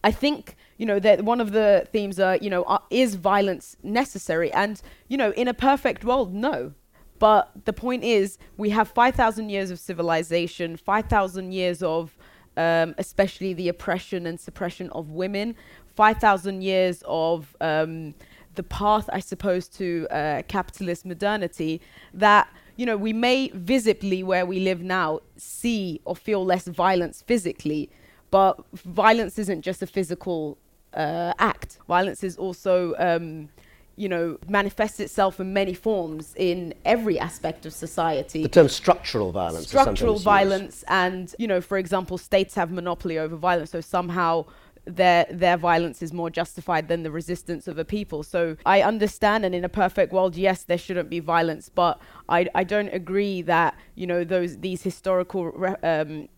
I 0.04 0.12
think 0.12 0.56
you 0.78 0.86
know 0.86 1.00
that 1.00 1.24
one 1.24 1.42
of 1.42 1.52
the 1.52 1.88
themes 1.92 2.20
are 2.20 2.38
you 2.38 2.50
know 2.50 2.64
uh, 2.64 2.80
is 2.90 3.16
violence 3.16 3.78
necessary? 3.84 4.52
And 4.54 4.82
you 5.08 5.18
know, 5.18 5.32
in 5.32 5.48
a 5.48 5.54
perfect 5.54 6.04
world, 6.04 6.34
no. 6.34 6.74
But 7.18 7.50
the 7.64 7.72
point 7.72 8.04
is, 8.04 8.38
we 8.58 8.72
have 8.72 8.90
5,000 8.90 9.50
years 9.50 9.72
of 9.72 9.80
civilization, 9.80 10.76
5,000 10.76 11.54
years 11.54 11.82
of 11.82 12.18
um, 12.58 12.96
especially 12.98 13.54
the 13.54 13.70
oppression 13.70 14.26
and 14.26 14.40
suppression 14.40 14.90
of 14.92 15.12
women, 15.12 15.56
5,000 15.96 16.62
years 16.62 17.04
of 17.06 17.56
um, 17.62 18.14
the 18.56 18.64
path, 18.64 19.10
I 19.12 19.20
suppose, 19.20 19.68
to 19.70 20.08
uh, 20.10 20.42
capitalist 20.48 21.06
modernity 21.06 21.82
that 22.14 22.48
you 22.78 22.86
know 22.86 22.98
we 22.98 23.14
may 23.14 23.50
visibly 23.54 24.24
where 24.24 24.46
we 24.46 24.60
live 24.60 24.82
now 24.82 25.22
see 25.38 26.02
or 26.06 26.16
feel 26.16 26.44
less 26.44 26.68
violence 26.68 27.22
physically 27.22 27.90
but 28.32 28.64
violence 28.74 29.40
isn't 29.40 29.62
just 29.62 29.82
a 29.82 29.88
physical 29.88 30.58
uh, 30.94 31.34
act. 31.40 31.80
Violence 31.88 32.24
is 32.24 32.38
also, 32.38 32.96
um, 32.98 33.50
you 33.96 34.10
know, 34.10 34.38
manifests 34.48 35.00
itself 35.00 35.40
in 35.40 35.54
many 35.54 35.74
forms 35.74 36.34
in 36.38 36.74
every 36.84 37.20
aspect 37.20 37.66
of 37.66 37.74
society. 37.74 38.44
The 38.44 38.50
term 38.50 38.70
structural 38.70 39.32
violence. 39.32 39.68
Structural 39.68 40.18
violence, 40.20 40.78
used. 40.78 40.86
and 40.88 41.36
you 41.38 41.48
know, 41.48 41.62
for 41.62 41.78
example, 41.78 42.18
states 42.18 42.56
have 42.56 42.72
monopoly 42.72 43.18
over 43.18 43.36
violence, 43.36 43.72
so 43.72 43.82
somehow 43.82 44.46
their 44.86 45.26
their 45.32 45.58
violence 45.58 46.02
is 46.02 46.14
more 46.14 46.30
justified 46.30 46.88
than 46.88 47.04
the 47.04 47.12
resistance 47.12 47.68
of 47.68 47.78
a 47.78 47.86
people. 47.86 48.24
So 48.24 48.56
I 48.66 48.82
understand, 48.82 49.46
and 49.46 49.56
in 49.56 49.66
a 49.66 49.70
perfect 49.70 50.14
world, 50.14 50.36
yes, 50.36 50.64
there 50.64 50.78
shouldn't 50.78 51.10
be 51.10 51.20
violence, 51.20 51.70
but 51.70 52.00
I 52.30 52.48
I 52.56 52.64
don't 52.64 52.90
agree 52.90 53.42
that 53.44 53.76
you 53.96 54.08
know 54.08 54.24
those 54.24 54.58
these 54.58 54.84
historical 54.84 55.46
re- 55.52 55.76
um, 55.84 56.30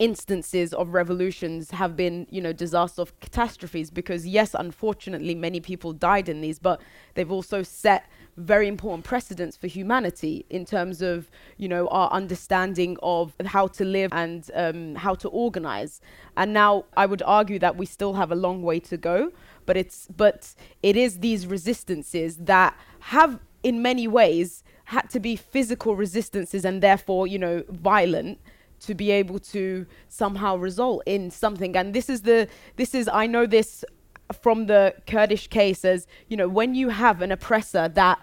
instances 0.00 0.72
of 0.72 0.94
revolutions 0.94 1.70
have 1.72 1.94
been, 1.94 2.26
you 2.30 2.40
know, 2.40 2.54
disaster 2.54 3.02
of 3.02 3.20
catastrophes 3.20 3.90
because 3.90 4.26
yes, 4.26 4.54
unfortunately, 4.58 5.34
many 5.34 5.60
people 5.60 5.92
died 5.92 6.26
in 6.28 6.40
these, 6.40 6.58
but 6.58 6.80
they've 7.14 7.30
also 7.30 7.62
set 7.62 8.08
very 8.38 8.66
important 8.66 9.04
precedents 9.04 9.58
for 9.58 9.66
humanity 9.66 10.46
in 10.48 10.64
terms 10.64 11.02
of, 11.02 11.30
you 11.58 11.68
know, 11.68 11.86
our 11.88 12.10
understanding 12.12 12.96
of 13.02 13.34
how 13.44 13.66
to 13.66 13.84
live 13.84 14.10
and 14.12 14.50
um, 14.54 14.94
how 14.94 15.14
to 15.14 15.28
organize. 15.28 16.00
And 16.34 16.54
now 16.54 16.86
I 16.96 17.04
would 17.04 17.22
argue 17.22 17.58
that 17.58 17.76
we 17.76 17.84
still 17.84 18.14
have 18.14 18.32
a 18.32 18.36
long 18.36 18.62
way 18.62 18.80
to 18.80 18.96
go, 18.96 19.32
but 19.66 19.76
it's 19.76 20.08
but 20.16 20.54
it 20.82 20.96
is 20.96 21.18
these 21.18 21.46
resistances 21.46 22.36
that 22.38 22.74
have, 23.00 23.38
in 23.62 23.82
many 23.82 24.08
ways, 24.08 24.64
had 24.84 25.10
to 25.10 25.20
be 25.20 25.36
physical 25.36 25.94
resistances 25.94 26.64
and 26.64 26.82
therefore, 26.82 27.26
you 27.26 27.38
know, 27.38 27.64
violent 27.68 28.38
to 28.80 28.94
be 28.94 29.10
able 29.10 29.38
to 29.38 29.86
somehow 30.08 30.56
result 30.56 31.02
in 31.06 31.30
something. 31.30 31.76
And 31.76 31.94
this 31.94 32.08
is 32.08 32.22
the 32.22 32.48
this 32.76 32.94
is 32.94 33.08
I 33.12 33.26
know 33.26 33.46
this 33.46 33.84
from 34.32 34.66
the 34.66 34.94
Kurdish 35.06 35.48
case 35.48 35.84
as 35.84 36.06
you 36.28 36.36
know 36.36 36.48
when 36.48 36.74
you 36.74 36.90
have 36.90 37.22
an 37.22 37.32
oppressor 37.32 37.88
that 37.88 38.18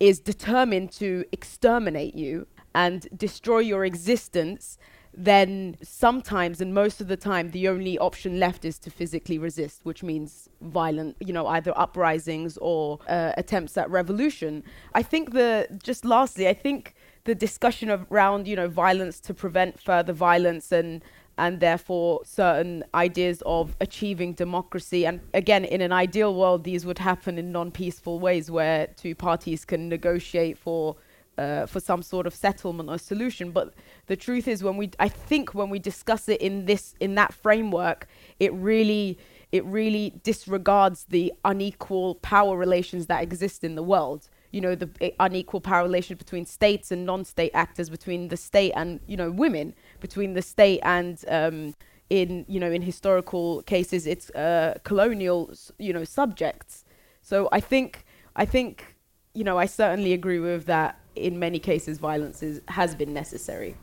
is 0.00 0.18
determined 0.18 0.90
to 0.92 1.24
exterminate 1.32 2.14
you 2.14 2.46
and 2.74 3.06
destroy 3.16 3.58
your 3.58 3.84
existence 3.84 4.78
then 5.14 5.76
sometimes 5.82 6.60
and 6.60 6.72
most 6.72 7.00
of 7.00 7.08
the 7.08 7.16
time 7.16 7.50
the 7.50 7.68
only 7.68 7.98
option 7.98 8.40
left 8.40 8.64
is 8.64 8.78
to 8.78 8.90
physically 8.90 9.38
resist 9.38 9.80
which 9.84 10.02
means 10.02 10.48
violent 10.62 11.14
you 11.20 11.32
know 11.34 11.46
either 11.48 11.76
uprisings 11.78 12.56
or 12.58 12.98
uh, 13.08 13.32
attempts 13.36 13.76
at 13.76 13.90
revolution 13.90 14.64
i 14.94 15.02
think 15.02 15.32
the 15.32 15.66
just 15.82 16.04
lastly 16.06 16.48
i 16.48 16.54
think 16.54 16.94
the 17.24 17.34
discussion 17.34 17.90
around 18.10 18.48
you 18.48 18.56
know 18.56 18.68
violence 18.68 19.20
to 19.20 19.34
prevent 19.34 19.80
further 19.80 20.12
violence 20.12 20.72
and 20.72 21.02
and 21.38 21.60
therefore 21.60 22.20
certain 22.24 22.84
ideas 22.94 23.42
of 23.46 23.74
achieving 23.80 24.34
democracy. 24.34 25.06
And 25.06 25.20
again 25.32 25.64
in 25.64 25.80
an 25.80 25.92
ideal 25.92 26.34
world 26.34 26.64
these 26.64 26.84
would 26.84 26.98
happen 26.98 27.38
in 27.38 27.52
non-peaceful 27.52 28.20
ways 28.20 28.50
where 28.50 28.88
two 28.88 29.14
parties 29.14 29.64
can 29.64 29.88
negotiate 29.88 30.58
for 30.58 30.96
uh, 31.38 31.64
for 31.64 31.80
some 31.80 32.02
sort 32.02 32.26
of 32.26 32.34
settlement 32.34 32.90
or 32.90 32.98
solution. 32.98 33.52
But 33.52 33.72
the 34.06 34.16
truth 34.16 34.46
is 34.46 34.62
when 34.62 34.76
we 34.76 34.90
I 34.98 35.08
think 35.08 35.54
when 35.54 35.70
we 35.70 35.78
discuss 35.78 36.28
it 36.28 36.40
in 36.40 36.66
this 36.66 36.94
in 37.00 37.14
that 37.14 37.32
framework 37.32 38.06
it 38.38 38.52
really 38.52 39.18
it 39.52 39.64
really 39.64 40.14
disregards 40.22 41.04
the 41.04 41.32
unequal 41.44 42.16
power 42.16 42.56
relations 42.56 43.06
that 43.06 43.22
exist 43.22 43.64
in 43.64 43.74
the 43.74 43.82
world 43.82 44.28
you 44.52 44.60
know 44.60 44.74
the 44.74 45.14
unequal 45.18 45.60
power 45.60 45.82
relations 45.82 46.18
between 46.18 46.46
states 46.46 46.92
and 46.92 47.04
non-state 47.04 47.50
actors 47.54 47.90
between 47.90 48.28
the 48.28 48.36
state 48.36 48.72
and 48.76 49.00
you 49.06 49.16
know 49.16 49.30
women 49.30 49.74
between 50.00 50.34
the 50.34 50.42
state 50.42 50.80
and 50.82 51.24
um, 51.28 51.74
in 52.10 52.44
you 52.46 52.60
know 52.60 52.70
in 52.70 52.82
historical 52.82 53.62
cases 53.62 54.06
it's 54.06 54.30
uh, 54.30 54.78
colonial 54.84 55.50
you 55.78 55.92
know 55.92 56.04
subjects 56.04 56.84
so 57.22 57.48
i 57.52 57.58
think 57.58 58.04
i 58.36 58.44
think 58.44 58.96
you 59.34 59.42
know 59.42 59.58
i 59.58 59.66
certainly 59.66 60.12
agree 60.12 60.38
with 60.38 60.66
that 60.66 61.00
in 61.16 61.38
many 61.38 61.58
cases 61.58 61.98
violence 61.98 62.42
is, 62.42 62.60
has 62.68 62.94
been 62.94 63.12
necessary 63.12 63.74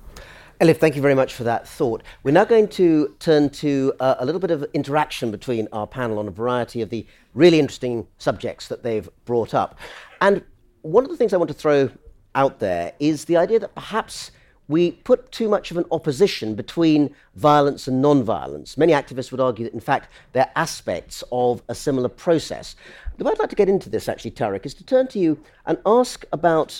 Elif, 0.61 0.75
thank 0.75 0.97
you 0.97 1.01
very 1.01 1.15
much 1.15 1.33
for 1.33 1.45
that 1.45 1.65
thought. 1.65 2.03
We're 2.23 2.33
now 2.33 2.43
going 2.43 2.67
to 2.69 3.15
turn 3.19 3.49
to 3.51 3.93
uh, 4.01 4.15
a 4.19 4.25
little 4.25 4.41
bit 4.41 4.51
of 4.51 4.65
interaction 4.73 5.31
between 5.31 5.69
our 5.71 5.88
panel 5.88 6.19
on 6.19 6.27
a 6.27 6.31
variety 6.31 6.81
of 6.81 6.89
the 6.89 7.07
really 7.33 7.59
interesting 7.59 8.07
subjects 8.17 8.67
that 8.67 8.83
they've 8.83 9.07
brought 9.23 9.53
up. 9.53 9.79
And 10.19 10.43
one 10.81 11.03
of 11.03 11.09
the 11.09 11.17
things 11.17 11.33
I 11.33 11.38
want 11.38 11.50
to 11.50 11.53
throw 11.53 11.89
out 12.36 12.59
there 12.59 12.93
is 13.00 13.25
the 13.25 13.38
idea 13.38 13.59
that 13.59 13.75
perhaps 13.75 14.31
we 14.67 14.91
put 14.91 15.31
too 15.31 15.50
much 15.50 15.71
of 15.71 15.77
an 15.77 15.86
opposition 15.89 16.53
between 16.53 17.13
violence 17.36 17.88
and 17.88 18.01
non-violence. 18.01 18.77
Many 18.77 18.93
activists 18.93 19.31
would 19.31 19.41
argue 19.41 19.65
that, 19.65 19.74
in 19.74 19.79
fact, 19.79 20.12
they're 20.33 20.51
aspects 20.55 21.24
of 21.31 21.63
a 21.69 21.75
similar 21.75 22.07
process. 22.07 22.75
The 23.17 23.24
way 23.24 23.31
I'd 23.31 23.39
like 23.39 23.50
to 23.50 23.55
get 23.55 23.67
into 23.67 23.89
this, 23.89 24.07
actually, 24.07 24.31
Tariq, 24.31 24.65
is 24.65 24.75
to 24.75 24.86
turn 24.86 25.07
to 25.07 25.19
you 25.19 25.39
and 25.65 25.79
ask 25.88 26.24
about 26.31 26.79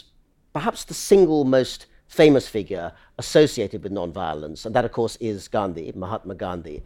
perhaps 0.53 0.84
the 0.84 0.94
single 0.94 1.46
most 1.46 1.88
famous 2.08 2.48
figure 2.48 2.91
associated 3.18 3.82
with 3.82 3.91
non-violence, 3.91 4.65
and 4.65 4.75
that, 4.75 4.86
of 4.86 4.91
course, 4.91 5.15
is 5.20 5.48
Gandhi, 5.48 5.91
Mahatma 5.96 6.36
Gandhi. 6.36 6.84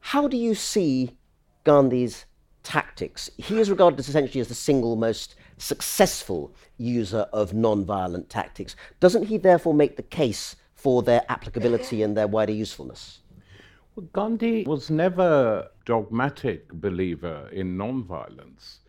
How 0.00 0.28
do 0.28 0.36
you 0.36 0.54
see 0.54 1.16
Gandhi's 1.64 2.24
tactics. 2.68 3.30
He 3.38 3.58
is 3.58 3.70
regarded 3.70 3.98
essentially 3.98 4.40
as 4.40 4.48
the 4.48 4.54
single 4.54 4.94
most 4.94 5.36
successful 5.58 6.54
user 6.76 7.26
of 7.32 7.52
non-violent 7.52 8.30
tactics. 8.30 8.76
Doesn't 9.00 9.24
he 9.24 9.36
therefore 9.36 9.74
make 9.74 9.96
the 9.96 10.02
case 10.02 10.56
for 10.74 11.02
their 11.02 11.24
applicability 11.28 12.02
and 12.02 12.16
their 12.16 12.26
wider 12.26 12.52
usefulness? 12.52 13.20
Well, 13.94 14.06
Gandhi 14.12 14.64
was 14.64 14.90
never 14.90 15.68
dogmatic 15.84 16.72
believer 16.72 17.48
in 17.52 17.76
non-violence. 17.76 18.80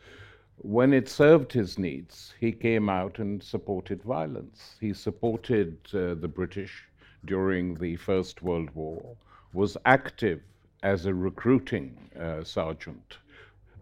When 0.58 0.94
it 0.94 1.08
served 1.10 1.54
his 1.54 1.80
needs, 1.80 2.34
he 2.40 2.52
came 2.52 2.90
out 2.90 3.20
and 3.20 3.42
supported 3.42 4.04
violence. 4.04 4.76
He 4.80 4.94
supported 4.94 5.78
uh, 5.94 6.16
the 6.16 6.28
British 6.28 6.84
during 7.26 7.76
the 7.76 7.96
First 7.96 8.42
World 8.42 8.70
War, 8.76 9.16
was 9.54 9.78
active 9.86 10.42
as 10.84 11.06
a 11.06 11.14
recruiting 11.14 11.98
uh, 12.20 12.44
sergeant 12.44 13.18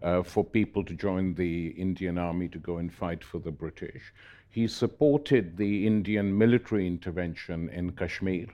uh, 0.02 0.22
for 0.22 0.44
people 0.44 0.84
to 0.84 0.94
join 0.94 1.34
the 1.34 1.68
Indian 1.68 2.18
Army 2.18 2.48
to 2.48 2.58
go 2.58 2.78
and 2.78 2.92
fight 2.92 3.24
for 3.24 3.38
the 3.38 3.50
British. 3.50 4.12
He 4.50 4.66
supported 4.66 5.56
the 5.56 5.86
Indian 5.86 6.36
military 6.36 6.86
intervention 6.86 7.68
in 7.68 7.92
Kashmir 7.92 8.46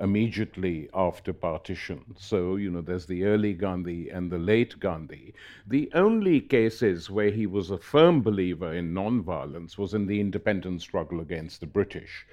immediately 0.00 0.88
after 0.92 1.32
partition. 1.32 2.02
So, 2.18 2.56
you 2.56 2.70
know, 2.70 2.80
there's 2.80 3.06
the 3.06 3.24
early 3.24 3.52
Gandhi 3.52 4.10
and 4.10 4.30
the 4.30 4.38
late 4.38 4.78
Gandhi. 4.80 5.34
The 5.66 5.90
only 5.94 6.40
cases 6.40 7.10
where 7.10 7.30
he 7.30 7.46
was 7.46 7.70
a 7.70 7.78
firm 7.78 8.22
believer 8.22 8.72
in 8.72 8.92
non-violence 8.92 9.78
was 9.78 9.94
in 9.94 10.06
the 10.06 10.20
independence 10.20 10.82
struggle 10.82 11.20
against 11.20 11.60
the 11.60 11.66
British, 11.66 12.26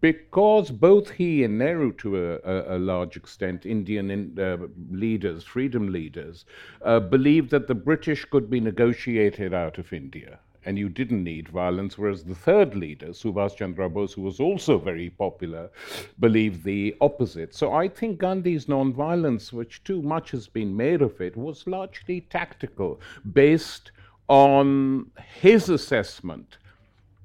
because 0.00 0.70
both 0.70 1.10
he 1.10 1.42
and 1.42 1.58
Nehru, 1.58 1.92
to 1.94 2.16
a, 2.16 2.38
a, 2.44 2.76
a 2.76 2.78
large 2.78 3.16
extent, 3.16 3.66
Indian 3.66 4.10
in, 4.10 4.38
uh, 4.38 4.58
leaders, 4.90 5.42
freedom 5.42 5.92
leaders, 5.92 6.44
uh, 6.82 7.00
believed 7.00 7.50
that 7.50 7.66
the 7.66 7.74
British 7.74 8.24
could 8.24 8.48
be 8.48 8.60
negotiated 8.60 9.52
out 9.52 9.78
of 9.78 9.92
India 9.92 10.38
and 10.64 10.78
you 10.78 10.88
didn't 10.88 11.24
need 11.24 11.48
violence. 11.48 11.96
Whereas 11.96 12.22
the 12.24 12.34
third 12.34 12.74
leader, 12.74 13.08
Subhas 13.08 13.56
Chandra 13.56 13.88
Bose, 13.88 14.12
who 14.12 14.22
was 14.22 14.40
also 14.40 14.78
very 14.78 15.10
popular, 15.10 15.70
believed 16.18 16.64
the 16.64 16.94
opposite. 17.00 17.54
So 17.54 17.72
I 17.72 17.88
think 17.88 18.20
Gandhi's 18.20 18.68
non-violence, 18.68 19.52
which 19.52 19.82
too 19.84 20.02
much 20.02 20.30
has 20.32 20.48
been 20.48 20.76
made 20.76 21.02
of 21.02 21.20
it, 21.20 21.36
was 21.36 21.66
largely 21.66 22.22
tactical, 22.22 23.00
based 23.32 23.92
on 24.28 25.10
his 25.40 25.68
assessment 25.68 26.58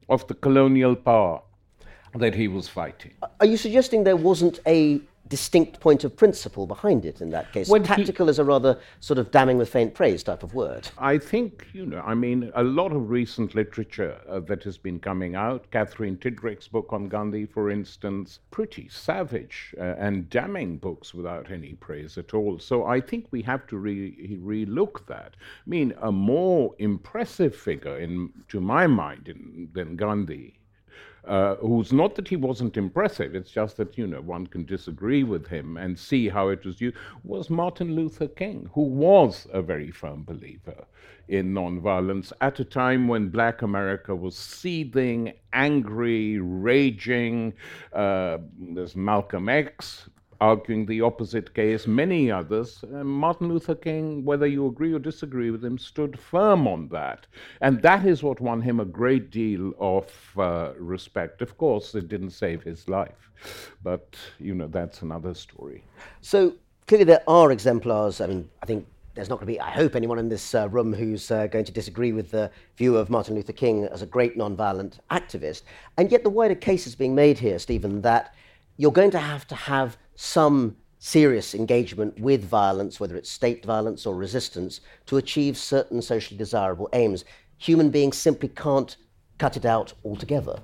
of 0.10 0.26
the 0.28 0.34
colonial 0.34 0.96
power 0.96 1.42
that 2.16 2.34
he 2.34 2.48
was 2.48 2.68
fighting. 2.70 3.14
Are 3.40 3.46
you 3.46 3.58
suggesting 3.58 4.04
there 4.04 4.16
wasn't 4.16 4.60
a 4.66 5.02
distinct 5.28 5.80
point 5.80 6.04
of 6.04 6.16
principle 6.16 6.68
behind 6.68 7.06
it 7.06 7.22
in 7.22 7.32
that 7.32 7.52
case. 7.52 7.68
When 7.68 7.84
Tactical 7.84 8.28
he, 8.28 8.32
is 8.32 8.40
a 8.40 8.44
rather 8.44 8.80
sort 9.00 9.18
of 9.18 9.32
damning 9.32 9.58
with 9.58 9.70
faint 9.70 9.94
praise 9.94 10.24
type 10.24 10.44
of 10.44 10.54
word. 10.54 10.88
I 10.98 11.18
think, 11.18 11.68
you 11.74 11.86
know, 11.86 12.02
I 12.06 12.14
mean, 12.14 12.52
a 12.56 12.64
lot 12.64 12.92
of 12.92 13.10
recent 13.10 13.56
literature 13.56 14.20
uh, 14.30 14.40
that 14.42 14.64
has 14.64 14.78
been 14.78 15.00
coming 15.00 15.36
out, 15.36 15.70
Kathryn 15.72 16.18
Tidrick's 16.18 16.68
book 16.68 16.94
on 16.94 17.10
Gandhi, 17.10 17.46
for 17.46 17.72
instance, 17.72 18.40
pretty 18.52 18.88
savage 18.90 19.74
uh, 19.80 19.96
and 19.98 20.30
damning 20.30 20.78
books 20.78 21.14
without 21.14 21.50
any 21.50 21.74
praise 21.74 22.18
at 22.18 22.34
all. 22.34 22.60
So 22.60 22.86
I 22.86 23.02
think 23.02 23.28
we 23.32 23.42
have 23.44 23.66
to 23.68 23.78
re- 23.78 24.38
relook 24.42 25.08
that. 25.08 25.36
I 25.40 25.70
mean, 25.70 25.94
a 26.02 26.12
more 26.12 26.76
impressive 26.78 27.56
figure, 27.56 27.98
in, 27.98 28.32
to 28.50 28.62
my 28.62 28.86
mind, 28.86 29.28
in, 29.28 29.70
than 29.74 29.96
Gandhi 29.96 30.60
uh, 31.28 31.56
who's 31.56 31.92
not 31.92 32.16
that 32.16 32.28
he 32.28 32.36
wasn't 32.36 32.78
impressive, 32.78 33.36
it's 33.36 33.52
just 33.52 33.78
that, 33.78 33.98
you 33.98 34.08
know, 34.08 34.22
one 34.22 34.48
can 34.48 34.66
disagree 34.66 35.24
with 35.24 35.48
him 35.48 35.78
and 35.78 35.98
see 35.98 36.30
how 36.30 36.50
it 36.50 36.66
was 36.66 36.80
used, 36.82 36.96
was 37.24 37.50
Martin 37.50 37.96
Luther 37.96 38.28
King, 38.28 38.70
who 38.74 38.82
was 38.82 39.48
a 39.52 39.62
very 39.62 39.92
firm 39.92 40.24
believer 40.24 40.86
in 41.28 41.54
nonviolence 41.54 42.32
at 42.42 42.60
a 42.60 42.66
time 42.66 43.08
when 43.08 43.30
black 43.30 43.62
America 43.62 44.16
was 44.16 44.38
seething, 44.38 45.34
angry, 45.54 46.40
raging. 46.40 47.54
Uh, 47.94 48.38
there's 48.60 48.96
Malcolm 48.96 49.50
X, 49.50 50.10
arguing 50.42 50.86
the 50.86 51.02
opposite 51.02 51.54
case, 51.54 51.88
many 51.88 52.32
others. 52.32 52.84
Uh, 52.84 53.04
Martin 53.04 53.50
Luther 53.50 53.76
King, 53.76 54.26
whether 54.26 54.48
you 54.48 54.68
agree 54.68 54.94
or 54.94 55.00
disagree 55.00 55.52
with 55.52 55.64
him, 55.64 55.78
stood 55.78 56.20
firm 56.20 56.68
on 56.68 56.88
that. 56.90 57.28
And 57.62 57.82
that 57.82 58.06
is 58.06 58.24
what 58.24 58.40
won 58.42 58.62
him 58.62 58.80
a 58.80 58.86
great 58.86 59.32
deal 59.32 59.74
of 59.80 60.12
uh, 60.38 60.74
respect. 60.78 61.42
Of 61.42 61.58
course, 61.58 61.96
it 61.96 62.08
didn't 62.08 62.32
save 62.32 62.64
his 62.64 62.88
life, 62.90 63.32
but, 63.84 64.16
you 64.40 64.54
know, 64.54 64.68
that's 64.68 65.02
another 65.02 65.34
story. 65.34 65.84
So 66.22 66.56
clearly 66.88 67.06
there 67.06 67.24
are 67.28 67.52
exemplars. 67.52 68.22
I 68.22 68.28
mean, 68.28 68.50
I 68.62 68.66
think 68.66 68.88
there's 69.14 69.30
not 69.30 69.40
going 69.40 69.48
to 69.48 69.54
be, 69.54 69.62
I 69.62 69.72
hope, 69.72 69.96
anyone 69.96 70.20
in 70.20 70.28
this 70.28 70.54
uh, 70.54 70.68
room 70.70 70.94
who's 70.94 71.32
uh, 71.32 71.48
going 71.48 71.64
to 71.66 71.72
disagree 71.72 72.12
with 72.12 72.32
the 72.32 72.52
view 72.76 72.98
of 72.98 73.10
Martin 73.10 73.36
Luther 73.36 73.54
King 73.54 73.86
as 73.86 74.02
a 74.02 74.06
great 74.06 74.38
nonviolent 74.38 75.00
activist. 75.10 75.62
And 75.98 76.12
yet, 76.12 76.24
the 76.24 76.30
wider 76.30 76.56
case 76.56 76.86
is 76.86 76.96
being 76.96 77.16
made 77.16 77.40
here, 77.40 77.58
Steven, 77.58 78.02
that 78.02 78.36
you're 78.78 78.92
going 78.92 79.12
to 79.12 79.20
have 79.20 79.48
to 79.48 79.56
have 79.56 79.98
some 80.16 80.76
serious 81.00 81.54
engagement 81.54 82.20
with 82.20 82.44
violence, 82.44 83.00
whether 83.00 83.16
it's 83.16 83.30
state 83.30 83.64
violence 83.66 84.06
or 84.06 84.16
resistance, 84.16 84.82
to 85.06 85.18
achieve 85.18 85.58
certain 85.58 86.02
socially 86.02 86.38
desirable 86.38 86.90
aims. 86.94 87.24
Human 87.58 87.90
beings 87.90 88.18
simply 88.18 88.50
can't 88.50 88.98
cut 89.38 89.56
it 89.56 89.66
out 89.66 89.94
altogether. 90.04 90.60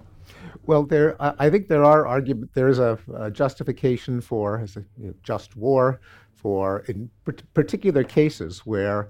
Well, 0.66 0.84
there, 0.84 1.16
I 1.20 1.50
think 1.50 1.68
there 1.68 1.84
are 1.84 2.06
argument. 2.06 2.52
There 2.54 2.70
is 2.70 2.80
a, 2.80 2.98
a 3.16 3.32
justification 3.32 4.22
for 4.22 4.56
a, 4.58 4.68
you 4.98 5.08
know, 5.08 5.14
just 5.24 5.56
war, 5.56 6.02
for 6.36 6.80
in 6.88 7.10
particular 7.54 8.04
cases 8.04 8.66
where 8.66 9.10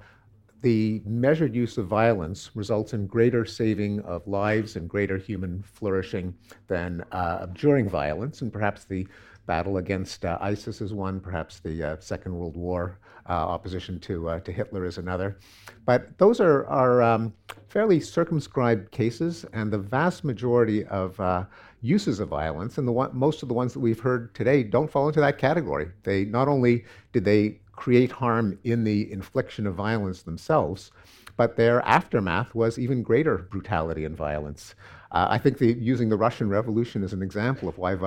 the 0.61 1.01
measured 1.05 1.55
use 1.55 1.77
of 1.77 1.87
violence 1.87 2.51
results 2.55 2.93
in 2.93 3.07
greater 3.07 3.45
saving 3.45 3.99
of 4.01 4.27
lives 4.27 4.75
and 4.75 4.87
greater 4.87 5.17
human 5.17 5.63
flourishing 5.63 6.33
than 6.67 7.03
uh, 7.11 7.39
abjuring 7.41 7.89
violence, 7.89 8.41
and 8.41 8.53
perhaps 8.53 8.85
the 8.85 9.07
battle 9.47 9.77
against 9.77 10.23
uh, 10.23 10.37
ISIS 10.39 10.81
is 10.81 10.93
one, 10.93 11.19
perhaps 11.19 11.59
the 11.59 11.83
uh, 11.83 11.97
Second 11.99 12.35
World 12.35 12.55
War 12.55 12.99
uh, 13.27 13.33
opposition 13.33 13.99
to, 14.01 14.29
uh, 14.29 14.39
to 14.41 14.51
Hitler 14.51 14.85
is 14.85 14.97
another. 14.97 15.39
But 15.85 16.17
those 16.17 16.39
are, 16.39 16.65
are 16.67 17.01
um, 17.01 17.33
fairly 17.67 17.99
circumscribed 17.99 18.91
cases, 18.91 19.45
and 19.53 19.71
the 19.71 19.77
vast 19.79 20.23
majority 20.23 20.85
of 20.85 21.19
uh, 21.19 21.45
uses 21.81 22.19
of 22.19 22.29
violence, 22.29 22.77
and 22.77 22.87
the 22.87 22.91
one, 22.91 23.09
most 23.13 23.41
of 23.41 23.49
the 23.49 23.55
ones 23.55 23.73
that 23.73 23.79
we've 23.79 23.99
heard 23.99 24.33
today, 24.35 24.63
don't 24.63 24.91
fall 24.91 25.07
into 25.07 25.19
that 25.19 25.37
category. 25.37 25.89
They 26.03 26.25
not 26.25 26.47
only 26.47 26.85
did 27.13 27.25
they 27.25 27.61
create 27.81 28.11
harm 28.11 28.59
in 28.63 28.83
the 28.83 29.11
infliction 29.11 29.65
of 29.65 29.73
violence 29.73 30.21
themselves, 30.21 30.91
but 31.35 31.55
their 31.55 31.81
aftermath 31.81 32.53
was 32.53 32.77
even 32.77 33.01
greater 33.01 33.39
brutality 33.39 34.05
and 34.05 34.15
violence. 34.15 34.75
Uh, 35.11 35.25
I 35.29 35.39
think 35.39 35.57
the, 35.57 35.73
using 35.73 36.07
the 36.07 36.15
Russian 36.15 36.47
Revolution 36.47 37.03
as 37.03 37.11
an 37.11 37.23
example 37.23 37.67
of 37.67 37.79
why 37.79 37.97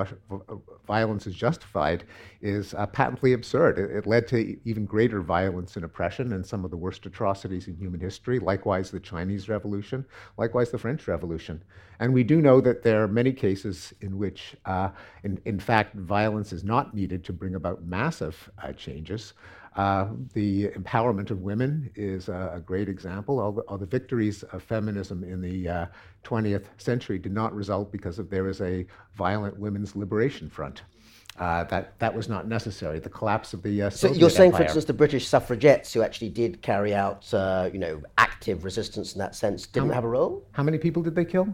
violence 0.87 1.27
is 1.27 1.35
justified 1.35 2.05
is 2.41 2.73
uh, 2.73 2.85
patently 2.85 3.33
absurd. 3.33 3.77
It, 3.77 3.91
it, 3.91 4.07
led 4.07 4.27
to 4.29 4.57
even 4.63 4.85
greater 4.85 5.21
violence 5.21 5.75
and 5.75 5.83
oppression 5.83 6.31
and 6.31 6.45
some 6.45 6.63
of 6.63 6.71
the 6.71 6.77
worst 6.77 7.05
atrocities 7.05 7.67
in 7.67 7.75
human 7.75 7.99
history, 7.99 8.39
likewise 8.39 8.89
the 8.89 8.99
Chinese 9.01 9.49
Revolution, 9.49 10.05
likewise 10.37 10.71
the 10.71 10.79
French 10.79 11.05
Revolution. 11.07 11.61
And 11.99 12.13
we 12.13 12.23
do 12.23 12.41
know 12.41 12.59
that 12.61 12.81
there 12.81 13.03
are 13.03 13.07
many 13.07 13.31
cases 13.31 13.93
in 14.01 14.17
which, 14.17 14.55
uh, 14.65 14.89
in, 15.23 15.39
in 15.45 15.59
fact, 15.59 15.95
violence 15.95 16.53
is 16.53 16.63
not 16.63 16.93
needed 16.93 17.23
to 17.25 17.33
bring 17.33 17.55
about 17.55 17.85
massive 17.85 18.49
uh, 18.63 18.71
changes. 18.73 19.33
Uh, 19.75 20.07
the 20.33 20.69
empowerment 20.69 21.31
of 21.31 21.41
women 21.41 21.89
is 21.95 22.29
a, 22.29 22.53
a 22.55 22.59
great 22.61 22.87
example. 22.87 23.41
All 23.41 23.51
the, 23.51 23.61
all 23.63 23.77
the, 23.77 23.85
victories 23.85 24.41
of 24.43 24.63
feminism 24.63 25.21
in 25.23 25.41
the 25.41 25.67
uh, 25.67 25.85
20th 26.23 26.65
century 26.77 27.19
did 27.19 27.33
not 27.33 27.53
result 27.53 27.91
because 27.91 28.17
of 28.17 28.29
there 28.29 28.43
was 28.43 28.61
a 28.61 28.85
violent 29.15 29.59
women's 29.59 29.93
liberation 29.93 30.49
front. 30.49 30.83
Uh, 31.37 31.65
that 31.65 31.99
that 31.99 32.15
was 32.15 32.29
not 32.29 32.47
necessary. 32.47 32.99
The 32.99 33.09
collapse 33.09 33.53
of 33.53 33.61
the 33.61 33.81
uh, 33.81 33.89
so 33.89 34.13
you're 34.13 34.29
saying, 34.29 34.51
Empire. 34.51 34.59
for 34.59 34.63
instance, 34.63 34.85
the 34.85 34.93
British 34.93 35.27
suffragettes 35.27 35.91
who 35.91 36.01
actually 36.01 36.29
did 36.29 36.61
carry 36.61 36.95
out, 36.95 37.33
uh, 37.33 37.69
you 37.73 37.79
know, 37.79 38.01
active 38.17 38.63
resistance 38.63 39.11
in 39.11 39.19
that 39.19 39.35
sense, 39.35 39.67
didn't 39.67 39.89
how, 39.89 39.95
have 39.95 40.03
a 40.05 40.07
role. 40.07 40.47
How 40.53 40.63
many 40.63 40.77
people 40.77 41.03
did 41.03 41.13
they 41.13 41.25
kill? 41.25 41.53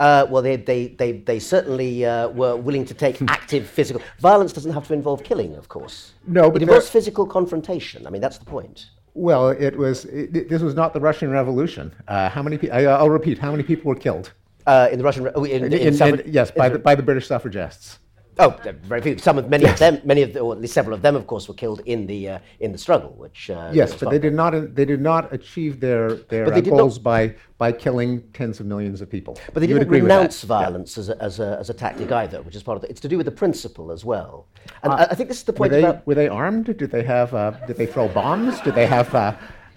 Uh, 0.00 0.26
well, 0.30 0.42
they, 0.42 0.56
they, 0.56 0.88
they, 0.88 1.12
they 1.12 1.38
certainly 1.38 2.04
uh, 2.04 2.28
were 2.28 2.56
willing 2.56 2.84
to 2.84 2.94
take 2.94 3.20
active 3.22 3.66
physical. 3.66 4.00
Violence 4.20 4.52
doesn't 4.52 4.72
have 4.72 4.86
to 4.86 4.94
involve 4.94 5.24
killing, 5.24 5.56
of 5.56 5.68
course. 5.68 6.12
No, 6.26 6.50
but 6.50 6.62
it 6.62 6.68
involves 6.68 6.88
physical 6.88 7.26
confrontation. 7.26 8.06
I 8.06 8.10
mean, 8.10 8.22
that's 8.22 8.38
the 8.38 8.44
point. 8.44 8.86
Well, 9.14 9.48
it 9.48 9.76
was. 9.76 10.04
It, 10.04 10.48
this 10.48 10.62
was 10.62 10.74
not 10.74 10.92
the 10.92 11.00
Russian 11.00 11.30
Revolution. 11.30 11.92
Uh, 12.06 12.28
how 12.28 12.42
many? 12.42 12.56
Pe- 12.56 12.70
I, 12.70 13.02
will 13.02 13.10
repeat. 13.10 13.38
How 13.38 13.50
many 13.50 13.64
people 13.64 13.88
were 13.88 13.96
killed? 13.96 14.32
Uh, 14.64 14.88
in 14.92 14.98
the 14.98 15.04
Russian, 15.04 15.26
in, 15.26 15.64
in, 15.64 15.72
in, 15.72 16.02
in 16.02 16.22
yes, 16.26 16.52
by 16.52 16.68
the, 16.68 16.78
by 16.78 16.94
the 16.94 17.02
British 17.02 17.26
suffragists. 17.26 17.98
Oh, 18.38 18.56
very 18.82 19.00
few. 19.00 19.18
Some 19.18 19.38
of 19.38 19.48
many 19.48 19.64
yes. 19.64 19.72
of 19.74 19.78
them, 19.78 20.00
many 20.04 20.22
of 20.22 20.32
the, 20.32 20.40
or 20.40 20.52
at 20.52 20.60
least 20.60 20.74
several 20.74 20.94
of 20.94 21.02
them, 21.02 21.16
of 21.16 21.26
course, 21.26 21.48
were 21.48 21.54
killed 21.54 21.80
in 21.86 22.06
the 22.06 22.28
uh, 22.28 22.38
in 22.60 22.72
the 22.72 22.78
struggle. 22.78 23.10
Which 23.16 23.50
uh, 23.50 23.70
yes, 23.72 23.94
but 23.94 24.10
they 24.10 24.18
did 24.18 24.34
not 24.34 24.74
they 24.74 24.84
did 24.84 25.00
not 25.00 25.32
achieve 25.32 25.80
their 25.80 26.14
their 26.14 26.46
uh, 26.52 26.60
goals 26.60 26.96
not, 26.96 27.02
by 27.02 27.34
by 27.58 27.72
killing 27.72 28.22
tens 28.32 28.60
of 28.60 28.66
millions 28.66 29.00
of 29.00 29.10
people. 29.10 29.36
But 29.52 29.60
they 29.60 29.66
didn't 29.66 29.88
renounce 29.88 30.42
violence 30.42 30.96
yeah. 30.96 31.00
as, 31.00 31.08
a, 31.08 31.22
as, 31.22 31.40
a, 31.40 31.56
as 31.58 31.70
a 31.70 31.74
tactic 31.74 32.12
either, 32.12 32.40
which 32.42 32.54
is 32.54 32.62
part 32.62 32.78
of 32.78 32.84
it. 32.84 32.90
It's 32.90 33.00
to 33.00 33.08
do 33.08 33.16
with 33.16 33.26
the 33.26 33.32
principle 33.32 33.90
as 33.90 34.04
well. 34.04 34.46
And 34.84 34.92
uh, 34.92 35.08
I 35.10 35.14
think 35.16 35.28
this 35.28 35.38
is 35.38 35.44
the 35.44 35.52
point. 35.52 35.72
Were 35.72 35.80
they, 35.80 35.84
about, 35.84 36.06
were 36.06 36.14
they 36.14 36.28
armed? 36.28 36.66
Did 36.66 36.90
they 36.90 37.02
have? 37.02 37.34
Uh, 37.34 37.50
did 37.66 37.76
they 37.76 37.86
throw 37.86 38.06
bombs? 38.08 38.60
Did 38.60 38.76
they 38.76 38.86
have? 38.86 39.12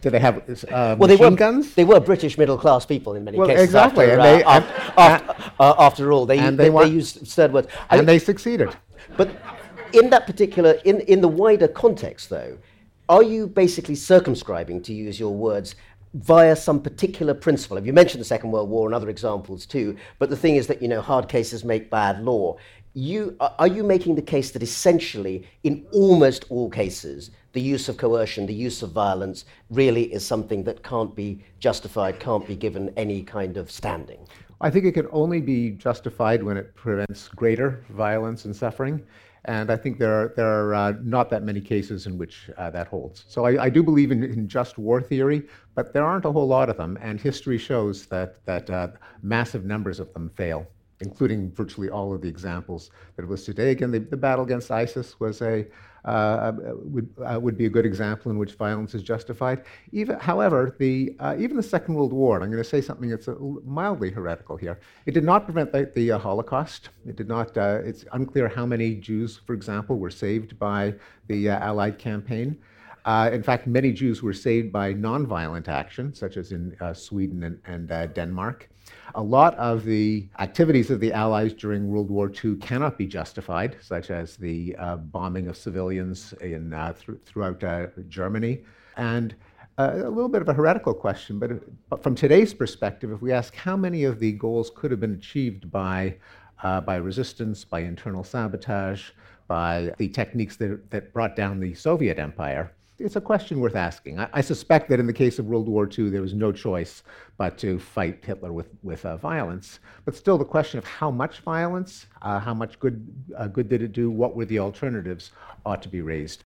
Uh, 0.02 0.10
Did 0.10 0.14
they 0.14 0.20
have 0.20 0.66
uh, 0.72 0.96
well, 0.98 1.08
they 1.08 1.16
were 1.16 1.30
guns? 1.32 1.76
They 1.76 1.86
were 1.86 2.00
British 2.00 2.38
middle 2.38 2.58
class 2.58 2.86
people 2.86 3.14
in 3.14 3.24
many 3.24 3.38
well, 3.38 3.48
cases. 3.48 3.66
Exactly, 3.66 4.06
after, 4.06 4.14
and 4.14 4.22
uh, 4.22 4.24
they, 4.24 4.44
after, 4.44 4.74
and, 4.74 5.30
after, 5.30 5.52
uh, 5.60 5.76
after, 5.78 6.12
all, 6.12 6.26
they, 6.26 6.40
and 6.40 6.58
they, 6.58 6.70
they, 6.70 6.84
they, 6.84 6.90
used 6.90 7.22
absurd 7.22 7.54
words. 7.54 7.68
And 7.92 8.02
I, 8.02 8.04
they 8.06 8.20
succeeded. 8.20 8.76
But 9.16 9.30
in 9.94 10.10
that 10.10 10.26
particular, 10.26 10.72
in, 10.86 11.02
in 11.02 11.22
the 11.22 11.28
wider 11.28 11.68
context, 11.68 12.30
though, 12.32 12.58
are 13.10 13.22
you 13.22 13.46
basically 13.46 13.96
circumscribing, 13.96 14.82
to 14.84 14.94
use 14.94 15.20
your 15.20 15.36
words, 15.36 15.76
via 16.16 16.56
some 16.56 16.82
particular 16.82 17.36
principle? 17.36 17.80
You 17.80 17.94
mentioned 17.94 18.22
the 18.22 18.26
Second 18.26 18.52
World 18.52 18.70
War 18.70 18.88
and 18.88 18.96
other 18.96 19.10
examples 19.10 19.68
too? 19.68 19.98
But 20.18 20.30
the 20.30 20.38
thing 20.38 20.56
is 20.56 20.66
that 20.68 20.82
you 20.82 20.88
know 20.88 21.02
hard 21.02 21.30
cases 21.30 21.64
make 21.64 21.92
bad 21.92 22.24
law. 22.24 22.58
You 22.94 23.38
are 23.40 23.68
you 23.68 23.84
making 23.84 24.16
the 24.16 24.22
case 24.22 24.52
that 24.52 24.62
essentially, 24.62 25.48
in 25.64 25.86
almost 25.94 26.46
all 26.50 26.70
cases, 26.70 27.32
the 27.54 27.62
use 27.62 27.88
of 27.88 27.96
coercion, 27.98 28.46
the 28.46 28.54
use 28.54 28.82
of 28.82 28.92
violence, 28.92 29.46
really 29.70 30.12
is 30.14 30.26
something 30.26 30.64
that 30.66 30.84
can't 30.84 31.16
be 31.16 31.42
justified, 31.60 32.20
can't 32.20 32.46
be 32.46 32.56
given 32.56 32.94
any 32.98 33.24
kind 33.24 33.56
of 33.56 33.72
standing? 33.72 34.28
I 34.60 34.70
think 34.70 34.86
it 34.86 34.92
can 34.92 35.08
only 35.12 35.42
be 35.42 35.72
justified 35.72 36.44
when 36.44 36.58
it 36.58 36.76
prevents 36.76 37.30
greater 37.30 37.84
violence 37.90 38.46
and 38.46 38.56
suffering. 38.56 39.02
And 39.46 39.72
I 39.72 39.78
think 39.78 39.98
there 39.98 40.14
are, 40.14 40.34
there 40.36 40.48
are 40.48 40.76
uh, 40.76 40.94
not 41.02 41.32
that 41.32 41.42
many 41.44 41.62
cases 41.62 42.06
in 42.06 42.18
which 42.18 42.50
uh, 42.58 42.70
that 42.70 42.88
holds. 42.88 43.26
So 43.28 43.46
I, 43.46 43.64
I 43.64 43.70
do 43.70 43.82
believe 43.82 44.12
in, 44.12 44.24
in, 44.24 44.48
just 44.48 44.78
war 44.78 45.02
theory, 45.02 45.48
but 45.74 45.94
there 45.94 46.06
aren't 46.06 46.26
a 46.26 46.32
whole 46.32 46.48
lot 46.48 46.70
of 46.70 46.78
them. 46.78 46.98
And 47.02 47.20
history 47.20 47.58
shows 47.58 48.06
that, 48.08 48.46
that 48.46 48.70
uh, 48.70 48.90
massive 49.24 49.66
numbers 49.66 50.00
of 50.00 50.14
them 50.14 50.30
fail, 50.36 50.68
including 51.02 51.52
virtually 51.52 51.90
all 51.90 52.14
of 52.14 52.22
the 52.22 52.28
examples 52.28 52.92
that 53.16 53.28
was 53.28 53.44
today. 53.44 53.72
Again, 53.72 53.92
the, 53.92 54.00
the 54.00 54.18
battle 54.18 54.46
against 54.46 54.72
ISIS 54.72 55.20
was 55.20 55.42
a, 55.42 55.66
uh, 56.06 56.54
would, 56.84 57.10
uh, 57.24 57.40
would 57.40 57.58
be 57.58 57.66
a 57.66 57.70
good 57.70 57.86
example 57.86 58.32
in 58.32 58.38
which 58.38 58.54
violence 58.54 58.96
is 58.96 59.04
justified. 59.04 59.64
Even, 59.92 60.20
however, 60.20 60.76
the, 60.80 61.16
uh, 61.20 61.36
even 61.38 61.58
the 61.58 61.64
Second 61.64 61.94
World 61.96 62.14
War, 62.14 62.36
and 62.36 62.44
I'm 62.44 62.52
going 62.52 62.64
to 62.64 62.70
say 62.70 62.82
something 62.82 63.10
that's 63.10 63.30
mildly 63.64 64.10
heretical 64.10 64.58
here, 64.58 64.80
it 65.06 65.14
did 65.14 65.24
not 65.24 65.46
prevent 65.46 65.72
the, 65.72 65.92
the 65.96 66.10
Holocaust. 66.18 66.90
It 67.06 67.16
did 67.16 67.28
not, 67.28 67.56
it's 67.56 68.06
unclear 68.14 68.48
how 68.48 68.66
many 68.66 68.96
Jews, 68.96 69.42
for 69.46 69.54
example, 69.54 70.00
were 70.00 70.10
saved 70.12 70.58
by 70.58 70.96
the 71.28 71.50
Allied 71.50 72.00
campaign. 72.00 72.58
Uh, 73.06 73.30
in 73.34 73.42
fact, 73.42 73.66
many 73.66 73.92
Jews 73.92 74.22
were 74.22 74.34
saved 74.34 74.72
by 74.72 74.94
nonviolent 74.94 75.68
action, 75.68 76.14
such 76.14 76.38
as 76.38 76.52
in 76.52 76.76
uh, 76.80 76.94
Sweden 76.94 77.44
and, 77.44 77.60
and 77.66 77.92
uh, 77.92 78.06
Denmark. 78.08 78.70
A 79.16 79.22
lot 79.22 79.56
of 79.56 79.84
the 79.84 80.28
activities 80.40 80.92
of 80.92 81.00
the 81.00 81.12
Allies 81.12 81.54
during 81.54 81.88
World 81.88 82.12
War 82.12 82.32
II 82.44 82.56
cannot 82.58 82.98
be 82.98 83.08
justified, 83.08 83.78
such 83.82 84.12
as 84.12 84.38
the 84.38 84.76
uh, 84.78 84.98
bombing 84.98 85.48
of 85.48 85.58
civilians 85.58 86.34
in, 86.42 86.74
uh, 86.74 86.94
th- 86.94 87.18
throughout 87.26 87.64
uh, 87.64 87.88
Germany. 88.08 88.62
And 88.98 89.36
a 89.78 90.10
little 90.10 90.30
bit 90.30 90.44
of 90.44 90.50
a 90.50 90.54
heretical 90.54 90.94
question, 90.94 91.40
but, 91.40 91.50
but, 91.90 92.04
from 92.04 92.14
today's 92.14 92.54
perspective, 92.54 93.12
if 93.12 93.20
we 93.20 93.32
ask 93.32 93.56
how 93.56 93.76
many 93.76 94.04
of 94.04 94.20
the 94.20 94.34
goals 94.34 94.70
could 94.76 94.92
have 94.92 95.00
been 95.00 95.14
achieved 95.14 95.72
by, 95.72 96.18
by 96.62 96.98
resistance, 96.98 97.66
by 97.66 97.80
internal 97.80 98.24
sabotage, 98.24 99.10
by 99.48 99.92
the 99.98 100.08
techniques 100.08 100.56
that, 100.58 100.92
that 100.92 101.12
brought 101.14 101.36
down 101.36 101.60
the 101.60 101.74
Soviet 101.74 102.20
empire, 102.20 102.72
it's 103.04 103.16
a 103.16 103.22
question 103.22 103.60
worth 103.60 103.76
asking. 103.76 104.20
I, 104.20 104.30
I, 104.34 104.42
suspect 104.42 104.90
that 104.90 105.00
in 105.00 105.08
the 105.08 105.14
case 105.14 105.40
of 105.40 105.46
World 105.46 105.68
War 105.68 105.90
II, 105.98 106.10
there 106.10 106.22
was 106.22 106.34
no 106.34 106.52
choice 106.52 107.04
but 107.38 107.58
to 107.60 107.80
fight 107.80 108.24
Hitler 108.24 108.54
with, 108.54 108.70
with 108.84 109.06
uh, 109.06 109.18
violence. 109.18 109.80
But 110.06 110.16
still, 110.16 110.38
the 110.38 110.46
question 110.46 110.78
of 110.78 110.86
how 110.86 111.12
much 111.12 111.40
violence, 111.40 112.08
uh, 112.22 112.40
how 112.40 112.54
much 112.54 112.80
good, 112.80 113.08
uh, 113.38 113.48
good 113.48 113.70
did 113.70 113.82
it 113.82 113.92
do, 113.92 114.10
what 114.10 114.36
were 114.36 114.46
the 114.46 114.60
alternatives, 114.60 115.32
ought 115.66 115.82
to 115.82 115.90
be 115.90 116.02
raised. 116.02 116.44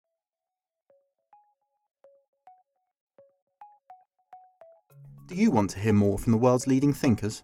Do 5.27 5.35
you 5.35 5.51
want 5.51 5.71
to 5.71 5.79
hear 5.79 5.93
more 5.93 6.19
from 6.19 6.31
the 6.31 6.37
world's 6.37 6.67
leading 6.67 6.93
thinkers? 6.93 7.43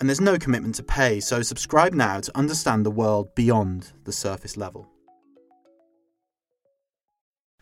and 0.00 0.08
there's 0.08 0.20
no 0.20 0.38
commitment 0.38 0.74
to 0.76 0.82
pay, 0.82 1.20
so 1.20 1.42
subscribe 1.42 1.94
now 1.94 2.20
to 2.20 2.36
understand 2.36 2.84
the 2.84 2.90
world 2.90 3.34
beyond 3.34 3.92
the 4.04 4.12
surface 4.12 4.56
level. 4.56 4.88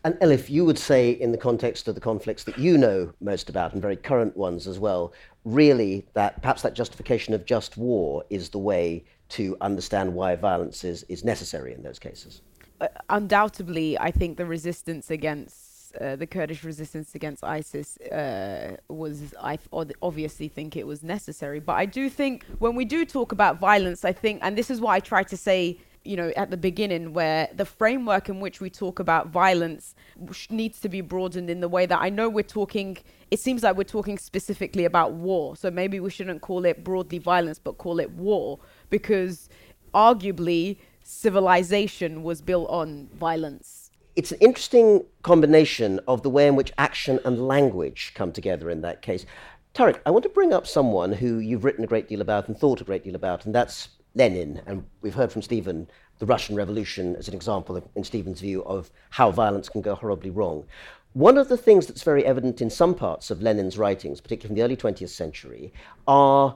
And 0.05 0.15
Elif, 0.15 0.49
you 0.49 0.65
would 0.65 0.77
say, 0.77 1.11
in 1.11 1.31
the 1.31 1.37
context 1.37 1.87
of 1.87 1.95
the 1.95 2.01
conflicts 2.01 2.43
that 2.43 2.57
you 2.57 2.77
know 2.77 3.13
most 3.21 3.49
about, 3.49 3.71
and 3.71 3.81
very 3.81 3.95
current 3.95 4.35
ones 4.35 4.67
as 4.67 4.77
well, 4.77 5.13
really 5.45 6.05
that 6.13 6.41
perhaps 6.41 6.61
that 6.63 6.73
justification 6.73 7.33
of 7.33 7.45
just 7.45 7.77
war 7.77 8.25
is 8.29 8.49
the 8.49 8.59
way 8.59 9.05
to 9.29 9.55
understand 9.61 10.13
why 10.13 10.35
violence 10.35 10.83
is, 10.83 11.03
is 11.03 11.23
necessary 11.23 11.73
in 11.73 11.83
those 11.83 11.99
cases? 11.99 12.41
Uh, 12.81 12.87
undoubtedly, 13.09 13.97
I 13.97 14.11
think 14.11 14.37
the 14.37 14.45
resistance 14.45 15.09
against 15.09 15.62
uh, 15.99 16.15
the 16.15 16.27
Kurdish 16.27 16.63
resistance 16.63 17.15
against 17.15 17.43
ISIS 17.43 17.97
uh, 17.97 18.77
was, 18.87 19.33
I 19.41 19.59
obviously 20.01 20.47
think 20.47 20.75
it 20.75 20.87
was 20.87 21.03
necessary. 21.03 21.59
But 21.59 21.73
I 21.73 21.85
do 21.85 22.09
think 22.09 22.45
when 22.59 22.75
we 22.75 22.85
do 22.85 23.05
talk 23.05 23.31
about 23.31 23.59
violence, 23.59 24.03
I 24.03 24.11
think, 24.11 24.39
and 24.41 24.57
this 24.57 24.69
is 24.69 24.81
what 24.81 24.91
I 24.91 24.99
try 24.99 25.23
to 25.23 25.37
say 25.37 25.77
you 26.05 26.17
know 26.17 26.31
at 26.35 26.49
the 26.49 26.57
beginning 26.57 27.13
where 27.13 27.47
the 27.55 27.65
framework 27.65 28.27
in 28.27 28.39
which 28.39 28.59
we 28.59 28.69
talk 28.69 28.99
about 28.99 29.27
violence 29.27 29.95
needs 30.49 30.81
to 30.81 30.89
be 30.89 31.01
broadened 31.01 31.49
in 31.49 31.61
the 31.61 31.69
way 31.69 31.85
that 31.85 32.01
I 32.01 32.09
know 32.09 32.27
we're 32.29 32.43
talking 32.43 32.97
it 33.31 33.39
seems 33.39 33.63
like 33.63 33.77
we're 33.77 33.85
talking 33.85 34.17
specifically 34.17 34.85
about 34.85 35.13
war 35.13 35.55
so 35.55 35.71
maybe 35.71 35.99
we 35.99 36.09
shouldn't 36.09 36.41
call 36.41 36.65
it 36.65 36.83
broadly 36.83 37.19
violence 37.19 37.57
but 37.57 37.77
call 37.77 37.99
it 37.99 38.11
war 38.11 38.59
because 38.89 39.47
arguably 39.93 40.77
civilization 41.03 42.23
was 42.23 42.41
built 42.41 42.69
on 42.69 43.07
violence 43.13 43.82
it's 44.15 44.31
an 44.31 44.37
interesting 44.39 45.03
combination 45.23 45.99
of 46.07 46.21
the 46.21 46.29
way 46.29 46.47
in 46.47 46.55
which 46.55 46.71
action 46.77 47.19
and 47.25 47.47
language 47.47 48.11
come 48.15 48.31
together 48.31 48.69
in 48.69 48.81
that 48.81 49.01
case. 49.01 49.25
Tariq, 49.73 49.99
I 50.05 50.11
want 50.11 50.23
to 50.23 50.29
bring 50.29 50.53
up 50.53 50.67
someone 50.67 51.11
who 51.11 51.39
you've 51.39 51.63
written 51.63 51.83
a 51.83 51.87
great 51.87 52.07
deal 52.07 52.21
about 52.21 52.47
and 52.47 52.57
thought 52.57 52.81
a 52.81 52.83
great 52.83 53.03
deal 53.03 53.15
about, 53.15 53.45
and 53.45 53.55
that's 53.55 53.89
Lenin. 54.13 54.61
And 54.67 54.85
we've 55.01 55.15
heard 55.15 55.31
from 55.31 55.41
Steven 55.41 55.87
the 56.19 56.27
Russian 56.27 56.55
Revolution 56.55 57.15
as 57.15 57.27
an 57.27 57.33
example, 57.33 57.75
of, 57.75 57.87
in 57.95 58.03
Steven's 58.03 58.39
view, 58.39 58.63
of 58.65 58.91
how 59.09 59.31
violence 59.31 59.67
can 59.69 59.81
go 59.81 59.95
horribly 59.95 60.29
wrong. 60.29 60.65
One 61.13 61.37
of 61.37 61.49
the 61.49 61.57
things 61.57 61.87
that's 61.87 62.03
very 62.03 62.25
evident 62.25 62.61
in 62.61 62.69
some 62.69 62.95
parts 62.95 63.31
of 63.31 63.41
Lenin's 63.41 63.77
writings, 63.77 64.21
particularly 64.21 64.53
in 64.53 64.55
the 64.55 64.63
early 64.63 64.77
20th 64.77 65.09
century, 65.09 65.73
are 66.07 66.55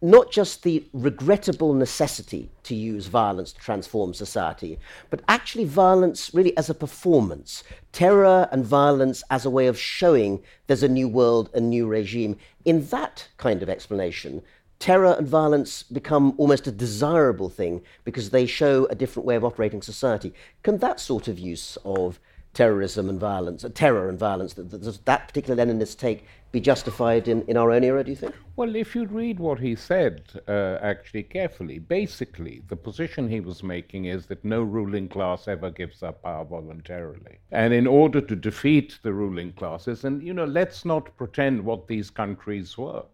not 0.00 0.30
just 0.30 0.62
the 0.62 0.84
regrettable 0.92 1.74
necessity 1.74 2.50
to 2.62 2.74
use 2.74 3.06
violence 3.06 3.52
to 3.52 3.60
transform 3.60 4.14
society, 4.14 4.78
but 5.10 5.22
actually 5.28 5.64
violence 5.64 6.32
really 6.32 6.56
as 6.56 6.70
a 6.70 6.74
performance, 6.74 7.64
terror 7.92 8.48
and 8.52 8.64
violence 8.64 9.24
as 9.30 9.44
a 9.44 9.50
way 9.50 9.66
of 9.66 9.78
showing 9.78 10.40
there's 10.66 10.82
a 10.84 10.88
new 10.88 11.08
world, 11.08 11.50
a 11.54 11.60
new 11.60 11.86
regime. 11.86 12.36
In 12.64 12.86
that 12.86 13.28
kind 13.38 13.62
of 13.62 13.68
explanation, 13.68 14.42
terror 14.78 15.16
and 15.18 15.26
violence 15.26 15.82
become 15.82 16.34
almost 16.38 16.66
a 16.68 16.72
desirable 16.72 17.48
thing 17.48 17.82
because 18.04 18.30
they 18.30 18.46
show 18.46 18.86
a 18.86 18.94
different 18.94 19.26
way 19.26 19.34
of 19.34 19.44
operating 19.44 19.82
society. 19.82 20.32
Can 20.62 20.78
that 20.78 21.00
sort 21.00 21.26
of 21.26 21.38
use 21.38 21.76
of 21.84 22.20
terrorism 22.58 23.08
and 23.08 23.20
violence, 23.20 23.64
uh, 23.64 23.68
terror 23.72 24.08
and 24.08 24.18
violence, 24.18 24.54
that, 24.54 24.68
that, 24.70 25.04
that 25.04 25.28
particular 25.28 25.64
Leninist 25.64 25.96
take 25.96 26.24
be 26.50 26.60
justified 26.60 27.28
in, 27.28 27.42
in 27.42 27.56
our 27.56 27.70
own 27.70 27.84
era, 27.84 28.02
do 28.02 28.10
you 28.10 28.16
think? 28.16 28.34
Well, 28.56 28.74
if 28.74 28.96
you 28.96 29.06
read 29.06 29.38
what 29.38 29.60
he 29.60 29.76
said 29.76 30.22
uh, 30.48 30.78
actually 30.82 31.22
carefully, 31.22 31.78
basically 31.78 32.62
the 32.66 32.74
position 32.74 33.28
he 33.28 33.38
was 33.38 33.62
making 33.62 34.06
is 34.06 34.26
that 34.26 34.44
no 34.44 34.62
ruling 34.62 35.08
class 35.08 35.46
ever 35.46 35.70
gives 35.70 36.02
up 36.02 36.24
power 36.24 36.44
voluntarily. 36.44 37.38
And 37.52 37.72
in 37.72 37.86
order 37.86 38.20
to 38.20 38.34
defeat 38.34 38.98
the 39.04 39.12
ruling 39.12 39.52
classes, 39.52 40.04
and 40.04 40.20
you 40.20 40.34
know, 40.34 40.46
let's 40.46 40.84
not 40.84 41.16
pretend 41.16 41.64
what 41.64 41.86
these 41.86 42.10
countries 42.10 42.76
were. 42.76 43.04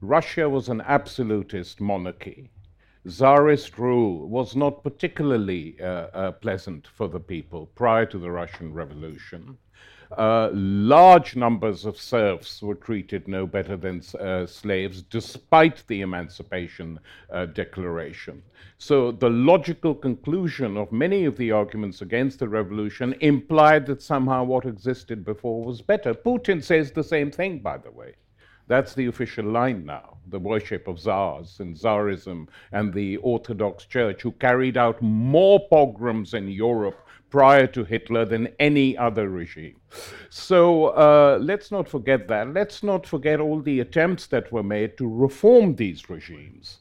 Russia 0.00 0.48
was 0.48 0.68
an 0.68 0.82
absolutist 0.82 1.80
monarchy. 1.80 2.48
Tsarist 3.06 3.78
rule 3.78 4.28
was 4.28 4.56
not 4.56 4.82
particularly 4.82 5.76
uh, 5.80 5.84
uh, 5.84 6.32
pleasant 6.32 6.86
for 6.86 7.08
the 7.08 7.20
people 7.20 7.66
prior 7.74 8.04
to 8.06 8.18
the 8.18 8.30
Russian 8.30 8.72
Revolution. 8.72 9.56
Uh, 10.16 10.48
large 10.52 11.36
numbers 11.36 11.84
of 11.84 12.00
serfs 12.00 12.62
were 12.62 12.74
treated 12.74 13.28
no 13.28 13.46
better 13.46 13.76
than 13.76 14.02
uh, 14.18 14.46
slaves, 14.46 15.02
despite 15.02 15.86
the 15.86 16.00
Emancipation 16.00 16.98
uh, 17.30 17.44
Declaration. 17.46 18.42
So, 18.78 19.12
the 19.12 19.28
logical 19.28 19.94
conclusion 19.94 20.76
of 20.76 20.90
many 20.92 21.24
of 21.24 21.36
the 21.36 21.50
arguments 21.50 22.00
against 22.00 22.38
the 22.38 22.48
revolution 22.48 23.14
implied 23.20 23.86
that 23.86 24.00
somehow 24.00 24.44
what 24.44 24.64
existed 24.64 25.24
before 25.24 25.62
was 25.62 25.82
better. 25.82 26.14
Putin 26.14 26.62
says 26.62 26.90
the 26.90 27.04
same 27.04 27.30
thing, 27.30 27.58
by 27.58 27.76
the 27.76 27.90
way. 27.90 28.14
That's 28.68 28.94
the 28.94 29.06
official 29.06 29.46
line 29.46 29.84
now. 29.84 30.18
The 30.28 30.38
worship 30.38 30.88
of 30.88 31.00
czars 31.00 31.58
and 31.58 31.74
czarism 31.74 32.48
and 32.70 32.92
the 32.92 33.16
Orthodox 33.16 33.86
Church, 33.86 34.22
who 34.22 34.32
carried 34.32 34.76
out 34.76 35.00
more 35.00 35.58
pogroms 35.68 36.34
in 36.34 36.48
Europe 36.48 36.98
prior 37.30 37.66
to 37.68 37.84
Hitler 37.84 38.24
than 38.24 38.48
any 38.58 38.96
other 38.96 39.28
regime. 39.30 39.80
So 40.28 40.88
uh, 40.88 41.38
let's 41.40 41.70
not 41.70 41.88
forget 41.88 42.28
that. 42.28 42.52
Let's 42.52 42.82
not 42.82 43.06
forget 43.06 43.40
all 43.40 43.60
the 43.60 43.80
attempts 43.80 44.26
that 44.26 44.52
were 44.52 44.62
made 44.62 44.98
to 44.98 45.08
reform 45.08 45.76
these 45.76 46.08
regimes. 46.10 46.78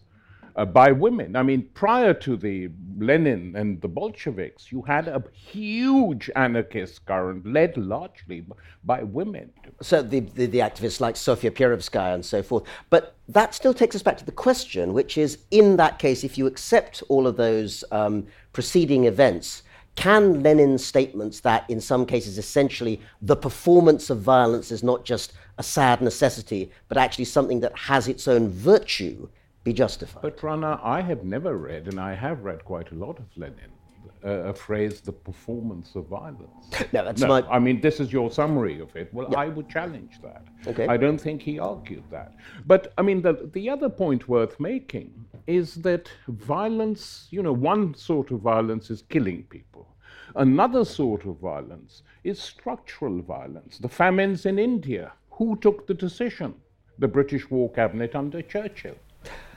Uh, 0.58 0.65
by 0.65 0.91
women. 0.91 1.36
I 1.36 1.43
mean, 1.43 1.70
prior 1.76 2.15
to 2.15 2.36
the 2.36 2.70
Lenin 2.98 3.56
and 3.56 3.80
the 3.80 3.88
Bolsheviks, 3.88 4.72
you 4.72 4.82
had 4.82 5.08
a 5.08 5.24
huge 5.32 6.32
anarchist 6.36 7.06
current 7.06 7.46
led 7.46 7.78
largely 7.78 8.43
by 8.84 9.04
women. 9.04 9.52
So 9.84 10.02
the, 10.02 10.22
the, 10.22 10.48
the 10.48 10.58
activists 10.58 11.00
like 11.00 11.15
Sofia 11.15 11.52
Perovskaya 11.52 12.15
and 12.15 12.26
so 12.26 12.41
forth. 12.41 12.63
But 12.89 13.15
that 13.30 13.54
still 13.54 13.76
takes 13.76 13.96
us 13.96 14.02
back 14.02 14.17
to 14.17 14.26
the 14.26 14.32
question, 14.32 14.93
which 14.93 15.15
is 15.15 15.38
in 15.52 15.78
that 15.78 16.00
case, 16.00 16.24
if 16.24 16.39
you 16.39 16.48
accept 16.48 17.04
all 17.08 17.28
of 17.28 17.38
those 17.38 17.84
um, 17.91 18.26
preceding 18.52 19.06
events, 19.06 19.62
can 19.93 20.41
Lenin's 20.41 20.84
statements 20.84 21.39
that, 21.41 21.70
in 21.70 21.80
some 21.80 22.04
cases, 22.04 22.39
essentially 22.39 23.00
the 23.22 23.36
performance 23.36 24.10
of 24.10 24.22
violence 24.22 24.72
is 24.72 24.82
not 24.82 25.06
just 25.06 25.34
a 25.60 25.63
sad 25.63 26.02
necessity, 26.02 26.72
but 26.88 26.98
actually 26.98 27.26
something 27.26 27.60
that 27.60 27.78
has 27.78 28.08
its 28.08 28.28
own 28.28 28.50
virtue, 28.50 29.30
be 29.67 29.73
justified? 29.73 30.21
But 30.21 30.41
Rana, 30.41 30.80
I 30.82 31.01
have 31.01 31.23
never 31.23 31.58
read, 31.58 31.88
and 31.88 31.99
I 31.99 32.13
have 32.13 32.43
read 32.49 32.63
quite 32.63 32.89
a 32.91 32.95
lot 32.95 33.19
of 33.19 33.25
Lenin, 33.36 33.71
uh, 34.23 34.51
a 34.51 34.53
phrase, 34.53 35.01
the 35.01 35.12
performance 35.12 35.89
of 35.95 36.03
violence. 36.08 36.63
No, 36.93 37.03
that's 37.03 37.21
no, 37.21 37.27
my. 37.27 37.41
I 37.58 37.60
mean, 37.60 37.82
this 37.82 37.99
is 37.99 38.13
your 38.17 38.32
summary 38.32 38.80
of 38.80 38.95
it. 38.95 39.13
Well, 39.13 39.27
Yeah. 39.32 39.39
I 39.45 39.47
would 39.56 39.69
challenge 39.77 40.13
that. 40.27 40.43
Okay. 40.71 40.88
I 40.88 40.97
don't 41.03 41.21
think 41.27 41.41
he 41.41 41.60
argued 41.60 42.06
that. 42.12 42.30
But, 42.65 42.93
I 42.99 43.01
mean, 43.08 43.21
the, 43.21 43.34
the 43.58 43.69
other 43.69 43.89
point 43.89 44.30
worth 44.30 44.56
making 44.60 45.10
is 45.47 45.75
that 45.88 46.06
violence, 46.27 47.27
you 47.36 47.41
know, 47.43 47.56
one 47.73 47.93
sort 47.93 48.32
of 48.32 48.39
violence 48.39 48.89
is 48.89 49.01
killing 49.13 49.43
people. 49.56 49.86
Another 50.36 50.84
sort 50.86 51.25
of 51.25 51.36
violence 51.39 52.03
is 52.23 52.38
structural 52.39 53.21
violence. 53.21 53.77
The 53.80 53.93
famines 54.01 54.45
in 54.45 54.60
India, 54.60 55.06
who 55.38 55.58
took 55.65 55.88
the 55.88 55.93
decision? 55.93 56.53
The 56.99 57.08
British 57.08 57.49
War 57.51 57.71
Cabinet 57.71 58.15
under 58.15 58.41
Churchill. 58.41 58.97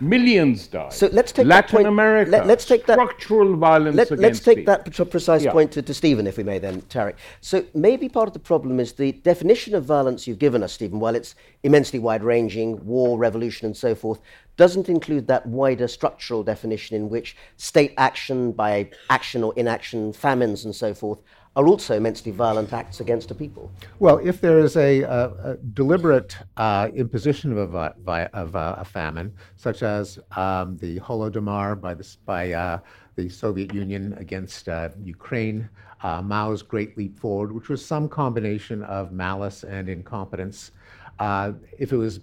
Millions 0.03 0.66
died. 0.66 0.92
So 0.94 1.11
let's 1.12 1.31
take 1.31 1.44
that 1.46 1.55
Latin 1.57 1.77
point- 1.77 1.87
America. 1.87 2.31
let- 2.31 2.46
let's 2.46 2.64
take 2.64 2.87
that- 2.87 2.94
structural 2.94 3.55
violence 3.55 3.94
Let, 3.96 4.11
let's 4.18 4.40
take 4.40 4.59
people. 4.59 4.75
that 4.83 5.11
precise 5.11 5.44
Yeah. 5.44 5.53
point 5.53 5.73
to, 5.73 5.83
to 5.83 5.92
Steven, 5.92 6.27
if 6.27 6.38
we 6.38 6.42
may, 6.42 6.59
then, 6.59 6.81
Tariq. 6.83 7.14
So 7.42 7.64
maybe 7.75 8.09
part 8.09 8.27
of 8.27 8.33
the 8.33 8.38
problem 8.38 8.81
is 8.81 8.92
the 8.92 9.12
definition 9.12 9.75
of 9.75 9.85
violence 9.85 10.27
you've 10.27 10.38
given 10.38 10.62
us, 10.62 10.73
Steven, 10.73 11.01
while 11.01 11.14
it's 11.14 11.35
immensely 11.62 11.99
wide 11.99 12.23
ranging, 12.25 12.83
war, 12.87 13.18
revolution, 13.18 13.66
and 13.66 13.77
so 13.77 13.94
forth, 13.94 14.20
doesn't 14.57 14.88
include 14.88 15.27
that 15.27 15.44
wider 15.46 15.87
structural 15.87 16.42
definition 16.42 16.96
in 16.96 17.11
which 17.11 17.37
state 17.59 17.92
action 17.99 18.53
by 18.53 18.88
action 19.11 19.44
or 19.44 19.53
inaction, 19.57 20.14
famines, 20.14 20.64
and 20.64 20.75
so 20.75 20.94
forth, 20.94 21.18
are 21.57 21.67
also 21.67 21.97
immensely 21.97 22.31
violent 22.31 22.73
acts 22.73 23.01
against 23.01 23.31
a 23.31 23.35
people. 23.35 23.71
Well, 23.99 24.19
if 24.19 24.41
there 24.41 24.61
is 24.61 24.77
a, 24.77 25.03
a, 25.03 25.53
a 25.53 25.57
deliberate 25.75 26.37
uh, 26.57 26.89
imposition 26.95 27.57
of, 27.59 27.75
a, 27.75 27.95
of 28.33 28.55
a 28.55 28.85
famine, 28.85 29.35
such 29.57 29.83
as 29.83 30.19
um, 30.37 30.77
the 30.79 31.01
Holodomor 31.01 31.81
by, 31.81 31.95
the, 31.95 32.17
by 32.25 32.53
uh, 32.53 32.79
the 33.17 33.29
Soviet 33.29 33.75
Union 33.75 34.15
against 34.19 34.69
uh, 34.69 34.91
Ukraine, 35.03 35.69
uh, 36.03 36.23
Mao's 36.23 36.63
Great 36.63 36.97
Leap 36.97 37.19
Forward, 37.19 37.53
which 37.53 37.69
was 37.69 37.85
some 37.85 38.09
combination 38.09 38.85
of 38.85 39.13
malice 39.13 39.65
and 39.65 39.89
incompetence, 39.89 40.71
uh, 41.19 41.53
if 41.79 41.93
it 41.93 41.97
was 41.97 42.21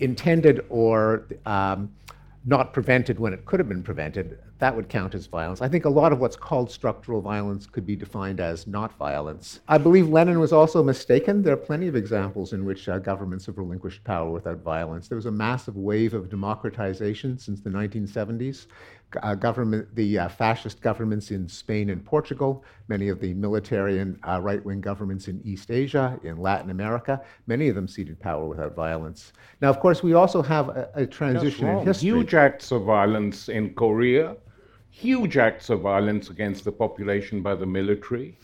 intended 0.00 0.64
or 0.68 1.26
um, 1.46 1.90
not 2.48 2.72
prevented 2.72 3.20
when 3.20 3.34
it 3.34 3.44
could 3.44 3.60
have 3.60 3.68
been 3.68 3.82
prevented, 3.82 4.38
that 4.58 4.74
would 4.74 4.88
count 4.88 5.14
as 5.14 5.26
violence. 5.26 5.60
I 5.60 5.68
think 5.68 5.84
a 5.84 5.90
lot 5.90 6.12
of 6.12 6.18
what's 6.18 6.34
called 6.34 6.70
structural 6.70 7.20
violence 7.20 7.66
could 7.66 7.84
be 7.84 7.94
defined 7.94 8.40
as 8.40 8.66
not 8.66 8.96
violence. 8.96 9.60
I 9.68 9.76
believe 9.76 10.08
Lenin 10.08 10.40
was 10.40 10.50
also 10.50 10.82
mistaken. 10.82 11.42
There 11.42 11.52
are 11.52 11.58
plenty 11.58 11.88
of 11.88 11.94
examples 11.94 12.54
in 12.54 12.64
which 12.64 12.88
uh, 12.88 13.00
governments 13.00 13.44
have 13.46 13.58
relinquished 13.58 14.02
power 14.02 14.30
without 14.30 14.62
violence. 14.62 15.08
There 15.08 15.16
was 15.16 15.26
a 15.26 15.30
massive 15.30 15.76
wave 15.76 16.14
of 16.14 16.30
democratization 16.30 17.38
since 17.38 17.60
the 17.60 17.68
1970s. 17.68 18.66
Uh, 19.22 19.34
government, 19.34 19.88
the 19.94 20.18
uh, 20.18 20.28
fascist 20.28 20.82
governments 20.82 21.30
in 21.30 21.48
Spain 21.48 21.88
and 21.88 22.04
Portugal, 22.04 22.62
many 22.88 23.08
of 23.08 23.20
the 23.20 23.32
military 23.32 24.00
and 24.00 24.18
uh, 24.28 24.38
right-wing 24.38 24.82
governments 24.82 25.28
in 25.28 25.40
East 25.44 25.70
Asia, 25.70 26.20
in 26.24 26.36
Latin 26.36 26.68
America, 26.68 27.18
many 27.46 27.68
of 27.68 27.74
them 27.74 27.88
ceded 27.88 28.20
power 28.20 28.46
without 28.46 28.76
violence. 28.76 29.32
Now, 29.62 29.70
of 29.70 29.80
course, 29.80 30.02
we 30.02 30.12
also 30.12 30.42
have 30.42 30.68
a, 30.68 30.90
a 30.94 31.06
transition 31.06 31.68
in 31.68 31.86
history. 31.86 32.10
Huge 32.10 32.34
acts 32.34 32.70
of 32.70 32.82
violence 32.82 33.48
in 33.48 33.72
Korea, 33.72 34.36
huge 34.90 35.38
acts 35.38 35.70
of 35.70 35.80
violence 35.80 36.28
against 36.28 36.64
the 36.64 36.72
population 36.72 37.40
by 37.40 37.54
the 37.54 37.64
military. 37.66 38.36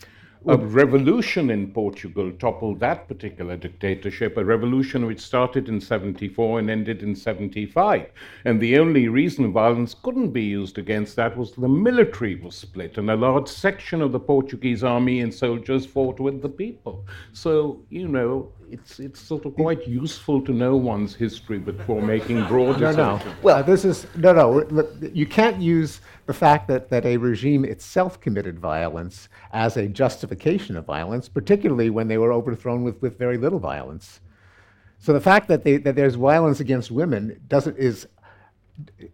A 0.47 0.57
revolution 0.57 1.49
in 1.49 1.71
Portugal 1.71 2.31
toppled 2.33 2.79
that 2.79 3.07
particular 3.07 3.57
dictatorship, 3.57 4.37
a 4.37 4.45
revolution 4.45 5.07
which 5.07 5.19
started 5.19 5.67
in 5.67 5.81
74 5.81 6.59
and 6.59 6.69
ended 6.69 7.01
in 7.01 7.15
75. 7.15 8.11
And 8.45 8.61
the 8.61 8.77
only 8.77 9.07
reason 9.07 9.51
violence 9.51 9.95
couldn't 9.95 10.29
be 10.29 10.43
used 10.43 10.77
against 10.77 11.15
that 11.15 11.35
was 11.35 11.53
the 11.53 11.67
military 11.67 12.35
was 12.35 12.55
split, 12.55 12.99
and 12.99 13.09
a 13.09 13.15
large 13.15 13.47
section 13.47 14.03
of 14.03 14.11
the 14.11 14.19
Portuguese 14.19 14.83
army 14.83 15.21
and 15.21 15.33
soldiers 15.33 15.83
fought 15.83 16.19
with 16.19 16.43
the 16.43 16.49
people. 16.49 17.07
So, 17.33 17.81
you 17.89 18.07
know, 18.07 18.51
it's, 18.71 18.99
it's 18.99 19.19
sort 19.19 19.45
of 19.45 19.55
quite 19.55 19.87
useful 19.87 20.41
to 20.41 20.51
know 20.51 20.75
one's 20.75 21.15
history 21.15 21.59
before 21.59 22.01
making 22.01 22.45
broad 22.45 22.79
No, 22.79 22.91
no. 22.91 23.21
Well, 23.41 23.63
this 23.63 23.85
is 23.85 24.07
no, 24.15 24.33
no. 24.33 24.87
You 25.13 25.25
can't 25.25 25.61
use 25.61 26.01
the 26.25 26.33
fact 26.33 26.67
that, 26.67 26.89
that 26.89 27.05
a 27.05 27.17
regime 27.17 27.65
itself 27.65 28.19
committed 28.19 28.59
violence 28.59 29.29
as 29.51 29.77
a 29.77 29.87
justification 29.87 30.75
of 30.75 30.85
violence, 30.85 31.29
particularly 31.29 31.89
when 31.89 32.07
they 32.07 32.17
were 32.17 32.33
overthrown 32.33 32.83
with, 32.83 33.01
with 33.01 33.17
very 33.17 33.37
little 33.37 33.59
violence. 33.59 34.21
So 34.99 35.13
the 35.13 35.21
fact 35.21 35.47
that, 35.49 35.63
they, 35.63 35.77
that 35.77 35.95
there's 35.95 36.15
violence 36.15 36.59
against 36.59 36.91
women 36.91 37.39
doesn't 37.47 37.77
is 37.77 38.07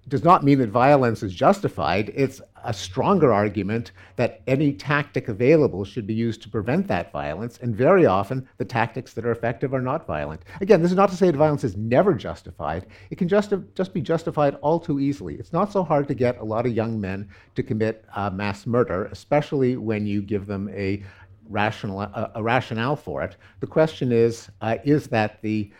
does 0.07 0.23
not 0.23 0.43
mean 0.43 0.57
that 0.57 0.69
violence 0.69 1.21
is 1.21 1.33
justified. 1.33 2.11
It's 2.15 2.41
a 2.63 2.74
stronger 2.74 3.32
argument 3.34 3.91
that 4.15 4.41
any 4.47 4.74
tactic 4.74 5.28
available 5.28 5.84
should 5.84 6.08
be 6.08 6.13
used 6.13 6.41
to 6.41 6.50
prevent 6.50 6.88
that 6.88 7.12
violence, 7.12 7.58
and 7.62 7.76
very 7.76 8.06
often 8.06 8.47
the 8.58 8.65
tactics 8.65 9.13
that 9.13 9.26
are 9.26 9.32
effective 9.32 9.74
are 9.74 9.82
not 9.82 10.08
violent. 10.08 10.41
Again, 10.62 10.82
this 10.82 10.91
is 10.91 10.97
not 10.97 11.10
to 11.10 11.15
say 11.15 11.28
that 11.28 11.38
violence 11.38 11.63
is 11.63 11.78
never 11.78 12.13
justified. 12.13 12.88
It 13.10 13.17
can 13.17 13.28
just, 13.28 13.54
just 13.76 13.93
be 13.93 14.02
justified 14.02 14.56
all 14.56 14.80
too 14.80 15.00
easily. 15.00 15.36
It's 15.36 15.54
not 15.54 15.71
so 15.71 15.84
hard 15.84 16.08
to 16.08 16.13
get 16.13 16.38
a 16.39 16.43
lot 16.43 16.65
of 16.65 16.74
young 16.74 17.00
men 17.00 17.30
to 17.56 17.63
commit 17.63 18.06
uh, 18.15 18.30
mass 18.30 18.65
murder, 18.65 19.06
especially 19.06 19.78
when 19.78 20.06
you 20.06 20.21
give 20.21 20.45
them 20.45 20.69
a 20.69 21.04
rational 21.50 22.02
a, 22.02 22.32
a 22.36 22.43
rationale 22.43 22.95
for 22.95 23.21
it. 23.24 23.36
The 23.60 23.67
question 23.67 24.12
is, 24.12 24.50
uh, 24.62 24.78
is 24.84 25.08
that 25.08 25.41
the 25.41 25.71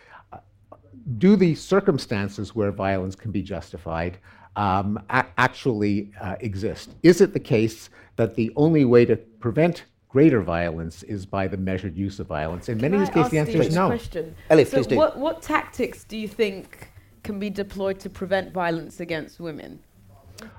do 1.18 1.34
the 1.34 1.54
circumstances 1.54 2.54
where 2.54 2.70
violence 2.70 3.16
can 3.16 3.32
be 3.32 3.42
justified 3.42 4.18
um, 4.56 5.02
a- 5.10 5.26
actually 5.38 6.12
uh, 6.20 6.36
exist? 6.40 6.90
Is 7.02 7.20
it 7.20 7.32
the 7.32 7.40
case 7.40 7.90
that 8.16 8.34
the 8.34 8.52
only 8.56 8.84
way 8.84 9.04
to 9.04 9.16
prevent 9.16 9.84
greater 10.08 10.42
violence 10.42 11.02
is 11.04 11.24
by 11.24 11.48
the 11.48 11.56
measured 11.56 11.96
use 11.96 12.20
of 12.20 12.26
violence? 12.26 12.68
In 12.68 12.78
many 12.78 12.96
of 12.96 13.00
these 13.00 13.10
cases, 13.10 13.30
the 13.30 13.38
answer 13.38 13.58
is 13.58 13.66
Steven 13.66 13.74
no. 13.74 13.88
Question? 13.88 14.34
Elliot, 14.50 14.68
so 14.68 14.76
please 14.78 14.86
do. 14.86 14.96
What, 14.96 15.18
what 15.18 15.42
tactics 15.42 16.04
do 16.04 16.16
you 16.16 16.28
think 16.28 16.92
can 17.22 17.38
be 17.38 17.50
deployed 17.50 17.98
to 18.00 18.10
prevent 18.10 18.52
violence 18.52 19.00
against 19.00 19.40
women? 19.40 19.80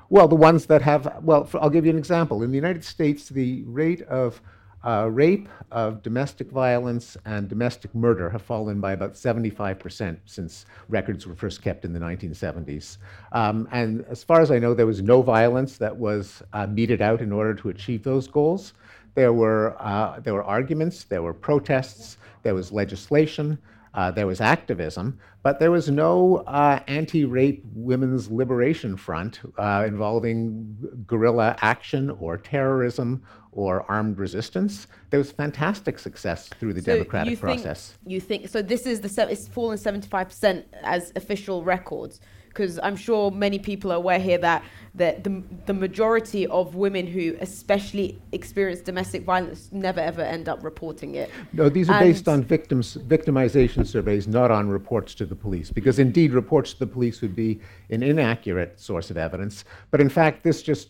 Well, 0.09 0.27
the 0.27 0.35
ones 0.35 0.65
that 0.67 0.81
have, 0.81 1.19
well, 1.21 1.43
for, 1.43 1.61
I'll 1.61 1.69
give 1.69 1.85
you 1.85 1.91
an 1.91 1.97
example. 1.97 2.43
In 2.43 2.51
the 2.51 2.55
United 2.55 2.83
States, 2.83 3.29
the 3.29 3.63
rate 3.63 4.01
of 4.03 4.41
uh, 4.83 5.09
rape, 5.09 5.47
of 5.71 6.03
domestic 6.03 6.51
violence, 6.51 7.17
and 7.25 7.47
domestic 7.47 7.93
murder 7.95 8.29
have 8.29 8.41
fallen 8.41 8.79
by 8.79 8.91
about 8.91 9.13
75% 9.13 10.17
since 10.25 10.65
records 10.89 11.25
were 11.25 11.35
first 11.35 11.61
kept 11.61 11.85
in 11.85 11.93
the 11.93 11.99
1970s. 11.99 12.97
Um, 13.31 13.67
and 13.71 14.05
as 14.09 14.23
far 14.23 14.41
as 14.41 14.51
I 14.51 14.59
know, 14.59 14.73
there 14.73 14.85
was 14.85 15.01
no 15.01 15.21
violence 15.21 15.77
that 15.77 15.95
was 15.95 16.43
uh, 16.53 16.67
meted 16.67 17.01
out 17.01 17.21
in 17.21 17.31
order 17.31 17.53
to 17.55 17.69
achieve 17.69 18.03
those 18.03 18.27
goals. 18.27 18.73
There 19.15 19.33
were, 19.33 19.75
uh, 19.79 20.19
there 20.19 20.33
were 20.33 20.43
arguments, 20.43 21.03
there 21.03 21.21
were 21.21 21.33
protests, 21.33 22.17
there 22.43 22.55
was 22.55 22.71
legislation, 22.71 23.57
uh, 23.93 24.09
there 24.11 24.25
was 24.25 24.41
activism, 24.41 25.19
but 25.43 25.59
there 25.59 25.71
was 25.71 25.89
no 25.89 26.37
uh, 26.47 26.79
anti 26.87 27.25
rape 27.25 27.63
women's 27.73 28.29
liberation 28.31 28.97
front 28.97 29.39
uh, 29.57 29.83
involving 29.87 30.75
guerrilla 31.05 31.55
action 31.61 32.09
or 32.09 32.37
terrorism 32.37 33.23
or 33.51 33.85
armed 33.89 34.17
resistance. 34.17 34.87
There 35.11 35.19
was 35.19 35.31
fantastic 35.31 35.99
success 35.99 36.47
through 36.59 36.73
the 36.73 36.81
So 36.81 36.93
democratic 36.93 37.31
you 37.31 37.35
think- 37.35 37.61
process. 37.61 37.97
You 38.05 38.19
think 38.19 38.49
so? 38.49 38.61
This 38.63 38.85
is 38.87 39.01
the 39.01 39.27
it's 39.29 39.47
fallen 39.47 39.77
seventy 39.77 40.07
five 40.07 40.29
percent 40.29 40.65
as 40.81 41.11
official 41.15 41.63
records. 41.63 42.19
Because 42.53 42.79
I'm 42.83 42.95
sure 42.95 43.31
many 43.31 43.57
people 43.57 43.91
are 43.91 43.95
aware 43.95 44.19
here 44.19 44.37
that 44.37 44.63
that 44.95 45.23
the, 45.23 45.43
the 45.65 45.73
majority 45.73 46.45
of 46.47 46.75
women 46.75 47.07
who 47.07 47.35
especially 47.41 48.21
experience 48.31 48.79
domestic 48.81 49.23
violence 49.23 49.69
never 49.71 49.99
ever 49.99 50.21
end 50.21 50.47
up 50.47 50.63
reporting 50.63 51.15
it. 51.15 51.31
No, 51.51 51.67
these 51.67 51.89
are 51.89 51.93
and 51.93 52.05
based 52.05 52.27
on 52.27 52.43
victims 52.43 52.97
victimization 52.97 53.85
surveys, 53.87 54.27
not 54.27 54.51
on 54.51 54.69
reports 54.69 55.15
to 55.15 55.25
the 55.25 55.35
police, 55.35 55.71
because 55.71 55.99
indeed 55.99 56.31
reports 56.31 56.73
to 56.73 56.79
the 56.79 56.87
police 56.87 57.21
would 57.21 57.35
be 57.35 57.59
an 57.89 58.03
inaccurate 58.03 58.79
source 58.79 59.09
of 59.09 59.17
evidence. 59.17 59.65
But 59.89 59.99
in 59.99 60.09
fact, 60.09 60.43
this 60.43 60.61
just 60.61 60.89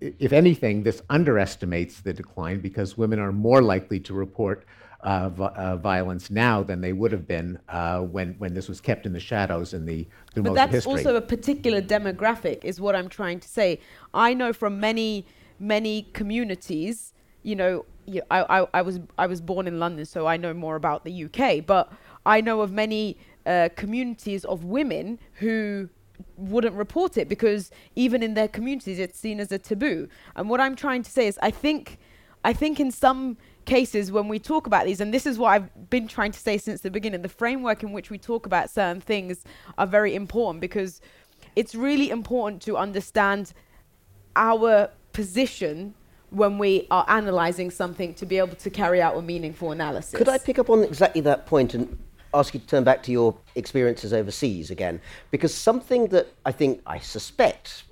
if 0.00 0.32
anything, 0.32 0.82
this 0.82 1.02
underestimates 1.10 2.00
the 2.00 2.12
decline 2.12 2.60
because 2.60 2.96
women 2.96 3.18
are 3.18 3.32
more 3.32 3.62
likely 3.62 4.00
to 4.00 4.14
report 4.14 4.64
uh, 5.04 5.30
uh, 5.38 5.76
violence 5.76 6.30
now 6.30 6.62
than 6.62 6.80
they 6.80 6.92
would 6.92 7.12
have 7.12 7.28
been 7.28 7.58
uh, 7.68 8.00
when, 8.00 8.34
when 8.38 8.54
this 8.54 8.68
was 8.68 8.80
kept 8.80 9.04
in 9.04 9.12
the 9.12 9.20
shadows 9.20 9.74
in 9.74 9.84
the 9.84 10.06
through 10.32 10.44
but 10.44 10.54
that's 10.54 10.72
history. 10.72 10.92
also 10.92 11.16
a 11.16 11.20
particular 11.20 11.82
demographic, 11.82 12.64
is 12.64 12.80
what 12.80 12.96
I'm 12.96 13.08
trying 13.08 13.38
to 13.40 13.48
say. 13.48 13.80
I 14.14 14.34
know 14.34 14.52
from 14.52 14.80
many 14.80 15.26
many 15.58 16.08
communities, 16.12 17.12
you 17.42 17.54
know, 17.54 17.84
I, 18.30 18.60
I, 18.60 18.66
I 18.74 18.82
was 18.82 19.00
I 19.18 19.26
was 19.26 19.40
born 19.40 19.66
in 19.66 19.78
London, 19.78 20.04
so 20.06 20.26
I 20.26 20.36
know 20.36 20.54
more 20.54 20.76
about 20.76 21.04
the 21.04 21.24
UK, 21.24 21.64
but 21.64 21.92
I 22.24 22.40
know 22.40 22.62
of 22.62 22.72
many 22.72 23.18
uh, 23.44 23.68
communities 23.76 24.44
of 24.46 24.64
women 24.64 25.18
who 25.34 25.88
wouldn't 26.36 26.74
report 26.74 27.16
it 27.16 27.28
because 27.28 27.70
even 27.96 28.22
in 28.22 28.34
their 28.34 28.48
communities 28.48 28.98
it's 28.98 29.18
seen 29.18 29.38
as 29.38 29.52
a 29.52 29.58
taboo. 29.58 30.08
And 30.34 30.48
what 30.48 30.60
I'm 30.60 30.76
trying 30.76 31.02
to 31.02 31.10
say 31.10 31.26
is 31.26 31.38
I 31.42 31.50
think 31.50 31.98
I 32.44 32.52
think 32.52 32.80
in 32.80 32.90
some 32.90 33.36
cases 33.64 34.12
when 34.12 34.28
we 34.28 34.38
talk 34.38 34.66
about 34.66 34.84
these, 34.84 35.00
and 35.00 35.12
this 35.12 35.26
is 35.26 35.38
what 35.38 35.48
I've 35.48 35.90
been 35.90 36.08
trying 36.08 36.32
to 36.32 36.38
say 36.38 36.58
since 36.58 36.80
the 36.80 36.90
beginning, 36.90 37.22
the 37.22 37.28
framework 37.28 37.82
in 37.82 37.92
which 37.92 38.10
we 38.10 38.18
talk 38.18 38.46
about 38.46 38.70
certain 38.70 39.00
things 39.00 39.44
are 39.78 39.86
very 39.86 40.14
important 40.14 40.60
because 40.60 41.00
it's 41.56 41.74
really 41.74 42.10
important 42.10 42.62
to 42.62 42.76
understand 42.76 43.52
our 44.36 44.90
position 45.12 45.94
when 46.30 46.58
we 46.58 46.86
are 46.90 47.04
analyzing 47.08 47.70
something 47.70 48.12
to 48.14 48.26
be 48.26 48.38
able 48.38 48.56
to 48.56 48.70
carry 48.70 49.00
out 49.00 49.16
a 49.16 49.22
meaningful 49.22 49.70
analysis. 49.72 50.14
Could 50.14 50.28
I 50.28 50.38
pick 50.38 50.58
up 50.58 50.68
on 50.68 50.82
exactly 50.82 51.20
that 51.22 51.46
point 51.46 51.74
and 51.74 51.96
ask 52.32 52.54
you 52.54 52.60
to 52.60 52.66
turn 52.66 52.82
back 52.82 53.02
to 53.04 53.12
your 53.12 53.36
experiences 53.54 54.12
overseas 54.12 54.70
again? 54.70 55.00
Because 55.30 55.54
something 55.54 56.08
that 56.08 56.34
I 56.44 56.50
think, 56.50 56.82
I 56.86 56.98
suspect, 56.98 57.84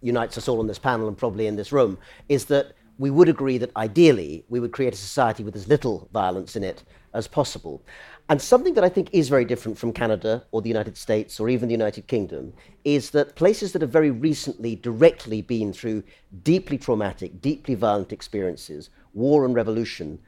unites 0.00 0.38
us 0.38 0.48
all 0.48 0.60
on 0.60 0.66
this 0.66 0.78
panel 0.78 1.08
and 1.08 1.16
probably 1.16 1.46
in 1.46 1.56
this 1.56 1.72
room 1.72 1.98
is 2.28 2.46
that 2.46 2.72
we 2.98 3.10
would 3.10 3.28
agree 3.28 3.58
that 3.58 3.76
ideally 3.76 4.44
we 4.48 4.60
would 4.60 4.72
create 4.72 4.94
a 4.94 4.96
society 4.96 5.42
with 5.42 5.56
as 5.56 5.68
little 5.68 6.08
violence 6.12 6.56
in 6.56 6.62
it 6.62 6.84
as 7.12 7.26
possible. 7.26 7.82
And 8.28 8.40
something 8.40 8.74
that 8.74 8.84
I 8.84 8.88
think 8.88 9.10
is 9.12 9.28
very 9.28 9.44
different 9.44 9.76
from 9.76 9.92
Canada 9.92 10.44
or 10.50 10.62
the 10.62 10.68
United 10.68 10.96
States 10.96 11.38
or 11.38 11.48
even 11.48 11.68
the 11.68 11.74
United 11.74 12.06
Kingdom 12.06 12.54
is 12.84 13.10
that 13.10 13.36
places 13.36 13.72
that 13.72 13.82
have 13.82 13.90
very 13.90 14.10
recently 14.10 14.76
directly 14.76 15.42
been 15.42 15.72
through 15.72 16.02
deeply 16.42 16.78
traumatic, 16.78 17.40
deeply 17.40 17.74
violent 17.74 18.12
experiences, 18.12 18.90
war 19.12 19.44
and 19.44 19.54
revolution, 19.54 20.18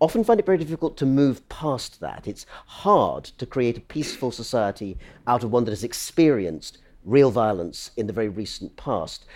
often 0.00 0.24
find 0.24 0.40
it 0.40 0.46
very 0.46 0.58
difficult 0.58 0.96
to 0.96 1.06
move 1.06 1.46
past 1.48 2.00
that. 2.00 2.26
It's 2.26 2.46
hard 2.66 3.24
to 3.24 3.46
create 3.46 3.78
a 3.78 3.82
peaceful 3.82 4.32
society 4.32 4.96
out 5.26 5.44
of 5.44 5.52
one 5.52 5.64
that 5.64 5.72
has 5.72 5.84
experienced 5.84 6.78
real 7.04 7.30
violence 7.30 7.90
in 7.96 8.06
the 8.06 8.12
very 8.12 8.28
recent 8.28 8.76
past. 8.76 9.26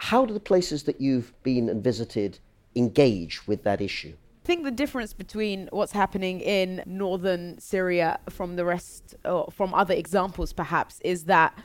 How 0.00 0.24
do 0.24 0.32
the 0.32 0.40
places 0.40 0.84
that 0.84 1.00
you've 1.00 1.32
been 1.42 1.68
and 1.68 1.84
visited 1.84 2.38
engage 2.74 3.46
with 3.46 3.62
that 3.64 3.82
issue? 3.82 4.14
I 4.44 4.46
think 4.46 4.64
the 4.64 4.70
difference 4.70 5.12
between 5.12 5.68
what's 5.72 5.92
happening 5.92 6.40
in 6.40 6.82
northern 6.86 7.58
Syria 7.58 8.18
from 8.30 8.56
the 8.56 8.64
rest, 8.64 9.14
or 9.26 9.50
from 9.52 9.74
other 9.74 9.92
examples 9.92 10.54
perhaps, 10.54 11.00
is 11.00 11.24
that 11.24 11.56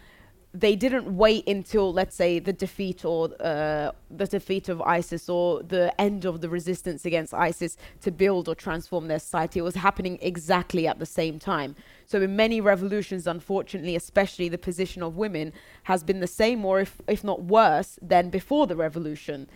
they 0.54 0.76
didn't 0.76 1.18
wait 1.18 1.48
until, 1.48 1.92
let's 1.92 2.16
say, 2.16 2.40
the 2.40 2.54
defeat 2.54 3.04
or 3.04 3.30
uh, 3.42 3.92
the 4.10 4.26
defeat 4.26 4.70
of 4.70 4.82
ISIS 4.82 5.28
or 5.28 5.64
the 5.64 5.94
end 6.00 6.26
of 6.26 6.42
the 6.42 6.50
resistance 6.50 7.06
against 7.06 7.34
ISIS 7.34 7.78
to 8.02 8.12
build 8.12 8.48
or 8.48 8.56
transform 8.56 9.08
their 9.08 9.20
society. 9.20 9.60
It 9.60 9.64
was 9.64 9.76
happening 9.76 10.18
exactly 10.22 10.88
at 10.88 11.00
the 11.00 11.06
same 11.06 11.40
time. 11.40 11.76
So 12.06 12.22
in 12.22 12.36
many 12.36 12.62
revolutions, 12.62 13.28
unfortunately, 13.28 13.96
especially 13.96 14.50
the 14.50 14.58
position 14.58 15.02
of 15.02 15.18
women 15.18 15.54
has 15.84 16.04
been 16.04 16.20
the 16.20 16.28
same 16.28 16.64
or 16.64 16.80
if, 16.80 17.02
if 17.08 17.24
not 17.24 17.44
worse 17.44 17.98
than 18.02 18.30
before 18.30 18.68
the 18.68 18.76
revolution. 18.76 19.50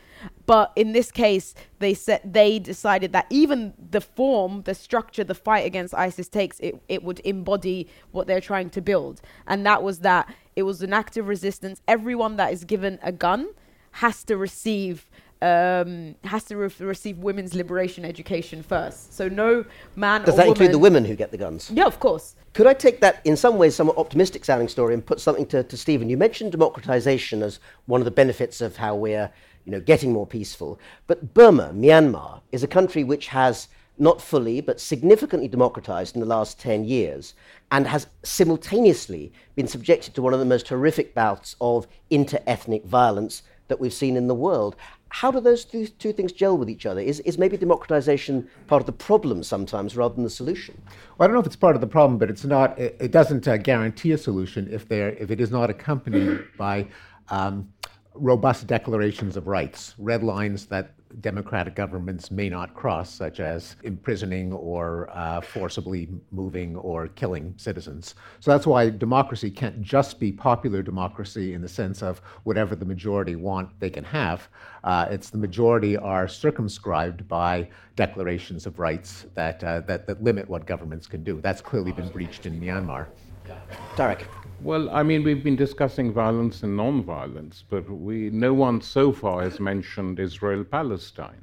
But 0.46 0.72
in 0.76 0.94
this 0.94 1.12
case, 1.12 1.54
they 1.80 1.94
said 1.94 2.22
they 2.26 2.60
decided 2.60 3.14
that 3.14 3.28
even 3.30 3.74
the 3.78 4.02
form, 4.02 4.64
the 4.64 4.76
structure, 4.76 5.24
the 5.24 5.36
fight 5.36 5.66
against 5.66 5.94
ISIS 5.94 6.28
takes, 6.28 6.60
it, 6.60 6.82
it 6.88 7.04
would 7.04 7.20
embody 7.20 7.88
what 8.12 8.28
they're 8.28 8.42
trying 8.42 8.70
to 8.72 8.82
build. 8.82 9.22
And 9.48 9.66
that 9.66 9.84
was 9.84 10.00
that 10.00 10.34
it 10.56 10.64
was 10.64 10.82
an 10.82 10.94
active 10.94 11.28
resistance. 11.28 11.82
Everyone 11.88 12.36
that 12.38 12.52
is 12.52 12.64
given 12.64 13.00
a 13.02 13.12
gun 13.12 13.50
has 13.92 14.24
to 14.26 14.38
receive 14.38 15.10
um, 15.42 16.16
has 16.24 16.44
to 16.46 16.58
re- 16.58 16.72
receive 16.80 17.20
women's 17.20 17.54
liberation 17.54 18.06
education 18.06 18.62
first. 18.62 19.14
So 19.14 19.30
no 19.30 19.66
man. 19.96 20.24
Does 20.24 20.36
that 20.36 20.48
woman 20.48 20.50
include 20.50 20.72
the 20.74 20.80
women 20.80 21.06
who 21.06 21.16
get 21.16 21.32
the 21.32 21.38
guns? 21.38 21.72
Yeah, 21.72 21.86
of 21.86 22.00
course. 22.00 22.36
Could 22.54 22.68
I 22.68 22.74
take 22.74 23.00
that 23.02 23.22
in 23.26 23.38
some 23.38 23.58
ways 23.58 23.76
somewhat 23.76 23.98
optimistic 23.98 24.44
sounding 24.44 24.68
story 24.68 24.94
and 24.94 25.06
put 25.06 25.20
something 25.20 25.46
to, 25.48 25.64
to 25.64 25.78
Steven? 25.78 26.10
You 26.10 26.18
mentioned 26.18 26.52
democratization 26.52 27.44
as 27.44 27.60
one 27.86 28.02
of 28.02 28.06
the 28.06 28.12
benefits 28.12 28.60
of 28.60 28.76
how 28.76 28.96
we're 28.96 29.32
you 29.66 29.72
know, 29.72 29.80
getting 29.80 30.12
more 30.12 30.26
peaceful. 30.26 30.80
But 31.08 31.34
Burma, 31.34 31.72
Myanmar, 31.76 32.42
is 32.52 32.64
a 32.64 32.68
country 32.68 33.04
which 33.04 33.28
has 33.28 33.68
not 34.00 34.22
fully 34.22 34.62
but 34.62 34.80
significantly 34.80 35.48
democratized 35.48 36.16
in 36.16 36.22
the 36.22 36.26
last 36.26 36.60
10 36.60 36.86
years 36.86 37.36
and 37.70 37.86
has 37.86 38.08
simultaneously 38.24 39.32
been 39.56 39.68
subjected 39.68 40.16
to 40.16 40.22
one 40.22 40.34
of 40.34 40.40
the 40.40 40.46
most 40.46 40.68
horrific 40.70 41.14
bouts 41.14 41.56
of 41.60 41.86
inter 42.10 42.40
ethnic 42.48 42.86
violence 42.86 43.44
that 43.68 43.80
we've 43.80 43.94
seen 43.94 44.18
in 44.18 44.28
the 44.28 44.34
world 44.34 44.76
how 45.10 45.32
do 45.32 45.40
those 45.40 45.66
two, 45.66 45.88
two 45.88 46.14
things 46.14 46.32
gel 46.32 46.58
with 46.58 46.70
each 46.70 46.86
other? 46.86 47.02
Is, 47.02 47.20
is 47.22 47.38
maybe 47.38 47.58
democratization 47.58 48.48
part 48.68 48.82
of 48.82 48.86
the 48.86 48.92
problem 48.92 49.44
sometimes 49.44 49.98
rather 49.98 50.16
than 50.16 50.24
the 50.24 50.30
solution? 50.30 50.80
Well, 51.18 51.26
I 51.26 51.28
don't 51.28 51.34
know 51.34 51.42
if 51.42 51.48
it's 51.48 51.56
part 51.56 51.76
of 51.76 51.82
the 51.82 51.88
problem, 51.88 52.20
but 52.20 52.30
it's 52.30 52.46
not. 52.46 52.78
It, 52.78 52.96
it 53.00 53.12
doesn't 53.12 53.48
uh, 53.48 53.58
guarantee 53.58 54.12
a 54.12 54.18
solution 54.18 54.68
if 54.72 54.88
there 54.88 55.10
if 55.10 55.32
it 55.32 55.42
is 55.42 55.52
not 55.52 55.70
accompanied 55.70 56.46
by 56.58 56.88
um, 57.30 57.70
robust 58.14 58.68
declarations 58.68 59.36
of 59.36 59.48
rights, 59.48 59.96
red 59.98 60.24
lines 60.24 60.68
that 60.68 60.94
democratic 61.22 61.76
governments 61.76 62.32
may 62.32 62.50
not 62.50 62.74
cross, 62.74 63.10
such 63.10 63.40
as 63.40 63.76
imprisoning 63.84 64.54
or 64.54 65.10
uh, 65.12 65.42
forcibly 65.42 66.08
moving 66.32 66.76
or 66.78 67.08
killing 67.10 67.54
citizens. 67.58 68.16
So 68.40 68.52
that's 68.52 68.68
why 68.68 68.90
democracy 68.90 69.50
can't 69.50 69.82
just 69.82 70.20
be 70.20 70.32
popular 70.32 70.82
democracy 70.82 71.54
in 71.54 71.62
the 71.62 71.68
sense 71.68 72.02
of 72.02 72.20
whatever 72.44 72.76
the 72.76 72.86
majority 72.86 73.36
want, 73.36 73.70
they 73.80 73.90
can 73.90 74.04
have. 74.04 74.48
Uh, 74.84 75.08
it's 75.10 75.30
the 75.30 75.38
majority 75.38 75.98
are 75.98 76.28
circumscribed 76.28 77.28
by 77.28 77.68
declarations 77.96 78.66
of 78.66 78.80
rights 78.80 79.26
that, 79.34 79.64
uh, 79.64 79.82
that, 79.82 80.08
that 80.08 80.24
limit 80.24 80.50
what 80.50 80.66
governments 80.66 81.08
can 81.08 81.24
do. 81.24 81.42
That's 81.42 81.62
clearly 81.62 81.92
been 81.92 82.10
breached 82.10 82.46
in 82.46 82.60
Myanmar. 82.60 83.08
Tariq. 83.96 84.26
Well, 84.62 84.90
I 84.90 85.04
mean, 85.04 85.24
we've 85.24 85.44
been 85.44 85.56
discussing 85.56 86.12
violence 86.12 86.64
and 86.64 86.76
non-violence, 86.76 87.64
but 87.70 87.90
we, 87.90 88.30
no 88.30 88.54
one 88.54 88.82
so 88.82 89.14
far 89.14 89.42
has 89.42 89.58
mentioned 89.58 90.20
Israel-Palestine 90.20 91.42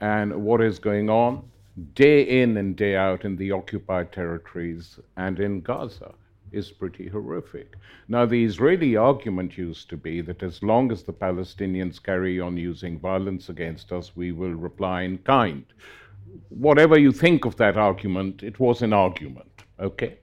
and 0.00 0.42
what 0.44 0.60
is 0.60 0.80
going 0.80 1.08
on 1.08 1.48
day 1.94 2.22
in 2.42 2.56
and 2.56 2.74
day 2.74 2.96
out 2.96 3.24
in 3.24 3.36
the 3.36 3.52
occupied 3.52 4.10
territories 4.10 4.98
and 5.16 5.38
in 5.38 5.60
Gaza 5.60 6.12
is 6.50 6.72
pretty 6.72 7.06
horrific. 7.06 7.76
Now, 8.08 8.26
the 8.26 8.44
Israeli 8.44 8.96
argument 8.96 9.56
used 9.56 9.88
to 9.90 9.96
be 9.96 10.20
that 10.22 10.42
as 10.42 10.64
long 10.64 10.90
as 10.90 11.04
the 11.04 11.12
Palestinians 11.12 12.02
carry 12.02 12.40
on 12.40 12.56
using 12.56 12.98
violence 12.98 13.50
against 13.50 13.92
us, 13.92 14.16
we 14.16 14.32
will 14.32 14.54
reply 14.54 15.02
in 15.02 15.18
kind. 15.18 15.64
Whatever 16.48 16.98
you 16.98 17.12
think 17.12 17.44
of 17.44 17.54
that 17.56 17.76
argument, 17.76 18.42
it 18.42 18.58
was 18.58 18.82
an 18.82 18.92
argument, 18.92 19.62
okay? 19.78 20.18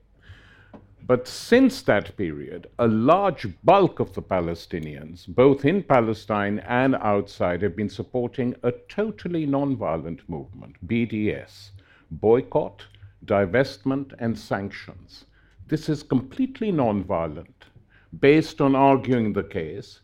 But 1.07 1.27
since 1.27 1.83
that 1.83 2.17
period, 2.17 2.65
a 2.79 2.87
large 2.87 3.45
bulk 3.63 3.99
of 3.99 4.13
the 4.13 4.23
Palestinians, 4.23 5.27
both 5.27 5.63
in 5.63 5.83
Palestine 5.83 6.57
and 6.59 6.95
outside, 6.95 7.61
have 7.61 7.75
been 7.75 7.89
supporting 7.89 8.55
a 8.63 8.71
totally 8.71 9.45
nonviolent 9.45 10.27
movement, 10.27 10.75
BDS 10.87 11.69
boycott, 12.09 12.85
divestment, 13.23 14.13
and 14.17 14.37
sanctions. 14.37 15.25
This 15.67 15.89
is 15.89 16.01
completely 16.01 16.71
nonviolent, 16.71 17.69
based 18.19 18.59
on 18.59 18.75
arguing 18.75 19.33
the 19.33 19.43
case. 19.43 19.99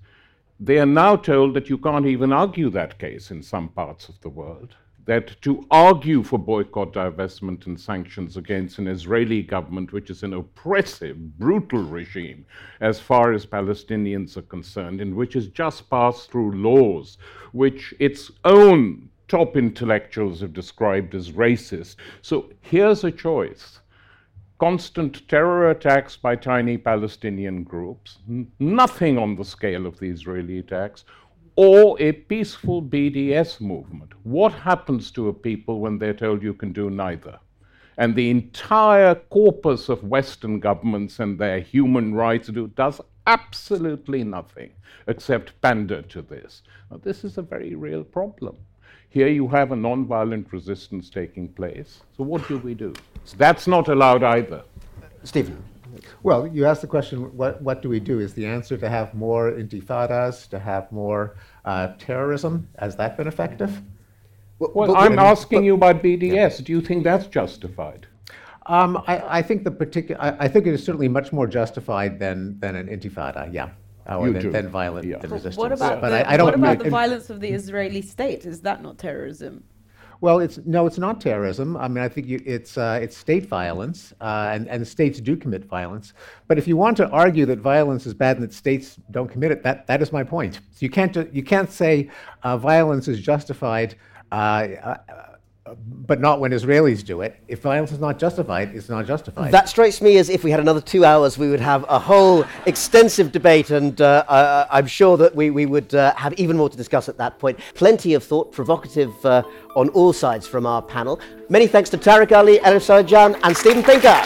They 0.60 0.78
are 0.78 0.86
now 0.86 1.16
told 1.16 1.56
that 1.56 1.70
you 1.70 1.80
can't 1.80 2.06
even 2.06 2.32
argue 2.32 2.70
that 2.72 3.00
case 3.00 3.32
in 3.32 3.42
some 3.42 3.70
parts 3.70 4.08
of 4.08 4.20
the 4.22 4.30
world 4.30 4.76
that 5.06 5.42
to 5.42 5.66
argue 5.72 6.24
for 6.24 6.38
boycott, 6.38 6.94
divestment, 6.94 7.66
and 7.66 7.80
sanctions 7.80 8.38
against 8.38 8.78
an 8.78 8.88
Israeli 8.88 9.42
government, 9.42 9.94
which 9.94 10.10
is 10.10 10.24
an 10.24 10.34
oppressive, 10.34 11.18
brutal 11.40 11.84
regime 11.84 12.46
as 12.80 13.00
far 13.00 13.34
as 13.34 13.46
Palestinians 13.46 14.38
are 14.38 14.44
concerned, 14.44 15.02
and 15.02 15.16
which 15.16 15.34
has 15.34 15.48
just 15.48 15.90
passed 15.90 16.32
through 16.32 16.52
laws 16.52 17.18
which 17.52 17.94
its 18.00 18.32
own 18.46 19.10
top 19.28 19.56
intellectuals 19.56 20.42
have 20.42 20.54
described 20.54 21.16
as 21.16 21.32
racist. 21.32 21.96
So 22.22 22.52
here's 22.62 23.04
a 23.04 23.12
choice 23.12 23.80
constant 24.60 25.28
terror 25.28 25.72
attacks 25.72 26.16
by 26.16 26.36
tiny 26.36 26.78
Palestinian 26.78 27.64
groups, 27.64 28.20
nothing 28.60 29.18
on 29.18 29.36
the 29.36 29.44
scale 29.44 29.88
of 29.88 29.98
the 29.98 30.06
Israeli 30.06 30.60
attacks, 30.60 31.04
or 31.64 31.96
a 32.02 32.12
peaceful 32.12 32.82
BDS 32.82 33.62
movement. 33.62 34.12
What 34.24 34.52
happens 34.52 35.12
to 35.12 35.28
a 35.28 35.34
people 35.34 35.80
when 35.80 36.00
they're 36.00 36.12
told 36.12 36.42
you 36.42 36.56
can 36.56 36.74
do 36.74 36.90
neither? 36.90 37.38
And 38.00 38.16
the 38.16 38.32
entire 38.32 39.14
corpus 39.14 39.88
of 39.88 40.04
Western 40.04 40.60
governments 40.60 41.20
and 41.20 41.38
their 41.38 41.60
human 41.60 42.16
rights 42.16 42.48
do 42.48 42.70
does 42.70 43.00
absolutely 43.28 44.24
nothing 44.24 44.72
except 45.06 45.62
pander 45.62 46.02
to 46.02 46.24
this. 46.24 46.64
Now, 46.90 46.98
this 46.98 47.24
is 47.24 47.38
a 47.38 47.44
very 47.44 47.76
real 47.76 48.04
problem. 48.04 48.56
Here 49.10 49.28
you 49.28 49.48
have 49.50 49.72
a 49.72 49.76
non-violent 49.76 50.52
resistance 50.52 51.12
taking 51.12 51.48
place. 51.48 52.02
So 52.18 52.24
what 52.24 52.48
do 52.48 52.58
we 52.58 52.74
do? 52.74 52.92
So 53.26 53.38
that's 53.38 53.68
not 53.68 53.88
allowed 53.88 54.24
either. 54.24 54.64
Steven. 55.24 55.64
Well, 56.24 56.48
you 56.48 56.66
asked 56.66 56.82
the 56.82 56.88
question, 56.88 57.36
what, 57.36 57.62
what 57.62 57.82
do 57.82 57.90
we 57.90 58.00
do? 58.00 58.20
Is 58.20 58.34
the 58.34 58.46
answer 58.46 58.78
to 58.78 58.90
have 58.90 59.14
more 59.14 59.52
intifadas, 59.52 60.48
to 60.50 60.60
have 60.60 60.92
more 60.92 61.36
uh, 61.66 61.94
terrorism? 62.00 62.68
Has 62.80 62.96
that 62.98 63.18
been 63.18 63.28
effective? 63.28 63.82
Well, 64.60 64.72
well 64.76 64.96
I'm 64.96 65.20
asking 65.20 65.60
but, 65.60 65.66
you 65.66 65.74
about 65.76 66.04
BDS. 66.04 66.34
Yeah. 66.34 66.50
Do 66.66 66.72
you 66.72 66.82
think 66.82 67.04
that's 67.04 67.28
justified? 67.28 68.08
Um, 68.68 69.04
I, 69.08 69.40
I, 69.40 69.42
think 69.42 69.64
the 69.64 69.72
particular. 69.72 70.22
I, 70.22 70.46
I, 70.46 70.48
think 70.48 70.68
it 70.68 70.74
is 70.74 70.84
certainly 70.84 71.08
much 71.08 71.34
more 71.34 71.48
justified 71.48 72.20
than 72.20 72.60
than 72.60 72.76
an 72.76 72.88
intifada. 72.88 73.52
Yeah 73.52 73.70
or 74.08 74.28
oh, 74.28 74.34
than, 74.34 74.52
than 74.52 74.70
violent 74.70 75.08
yeah. 75.08 75.18
resistance. 75.18 75.58
What 75.58 75.72
about, 75.72 76.02
but 76.02 76.10
the, 76.10 76.30
I, 76.30 76.36
I 76.36 76.44
what 76.44 76.54
about 76.54 76.80
the 76.80 76.90
violence 76.90 77.30
of 77.30 77.40
the 77.40 77.50
Israeli 77.50 78.02
state? 78.02 78.46
Is 78.46 78.62
that 78.62 78.82
not 78.82 78.98
terrorism? 78.98 79.64
Well, 80.22 80.40
it's 80.40 80.60
no, 80.66 80.86
it's 80.86 81.00
not 81.00 81.20
terrorism. 81.20 81.76
I 81.76 81.88
mean, 81.88 82.04
I 82.04 82.08
think 82.08 82.28
you, 82.28 82.42
it's 82.46 82.78
uh, 82.78 83.00
it's 83.02 83.18
state 83.18 83.48
violence, 83.48 84.14
uh, 84.22 84.52
and 84.54 84.68
and 84.70 84.88
states 84.88 85.20
do 85.20 85.36
commit 85.36 85.66
violence. 85.66 86.14
But 86.48 86.60
if 86.60 86.68
you 86.68 86.78
want 86.78 86.96
to 86.98 87.10
argue 87.10 87.48
that 87.48 87.58
violence 87.58 88.06
is 88.06 88.14
bad 88.14 88.38
and 88.38 88.44
that 88.44 88.54
states 88.54 88.98
don't 89.10 89.28
commit 89.28 89.52
it, 89.52 89.64
that 89.64 89.88
that 89.88 90.00
is 90.00 90.12
my 90.12 90.24
point. 90.24 90.60
So 90.74 90.86
you 90.86 90.92
can't 90.92 91.16
you 91.34 91.42
can't 91.42 91.72
say 91.72 92.12
uh, 92.44 92.56
violence 92.56 93.08
is 93.08 93.20
justified 93.20 93.96
uh, 94.32 94.36
uh, 94.84 94.98
but 95.78 96.20
not 96.20 96.40
when 96.40 96.52
Israelis 96.52 97.04
do 97.04 97.22
it. 97.22 97.38
If 97.48 97.62
violence 97.62 97.92
is 97.92 98.00
not 98.00 98.20
justified, 98.20 98.76
it's 98.76 98.90
not 98.90 99.06
justified. 99.06 99.52
That 99.52 99.70
strikes 99.70 100.02
me 100.02 100.18
as 100.18 100.30
if 100.30 100.44
we 100.44 100.52
had 100.52 100.60
another 100.60 100.82
two 100.82 101.06
hours, 101.06 101.38
we 101.38 101.50
would 101.50 101.60
have 101.60 101.86
a 101.88 102.00
whole 102.00 102.46
extensive 102.66 103.32
debate, 103.32 103.70
and 103.72 104.00
uh, 104.02 104.24
uh, 104.28 104.68
I'm 104.70 104.88
sure 104.88 105.18
that 105.18 105.36
we, 105.36 105.50
we 105.50 105.66
would 105.66 105.94
uh, 105.94 106.14
have 106.16 106.34
even 106.34 106.58
more 106.58 106.70
to 106.70 106.78
discuss 106.78 107.08
at 107.10 107.18
that 107.18 107.40
point. 107.40 107.60
Plenty 107.76 108.14
of 108.14 108.24
thought, 108.24 108.52
provocative 108.52 109.14
uh, 109.26 109.44
on 109.76 109.90
all 109.90 110.14
sides 110.14 110.48
from 110.48 110.66
our 110.66 110.82
panel. 110.82 111.20
Many 111.50 111.68
thanks 111.68 111.90
to 111.92 111.98
Tariq 111.98 112.32
Ali, 112.36 112.60
Elif 112.60 112.82
Sarican, 112.82 113.40
and 113.44 113.56
Steven 113.56 113.84
Pinker. 113.84 114.22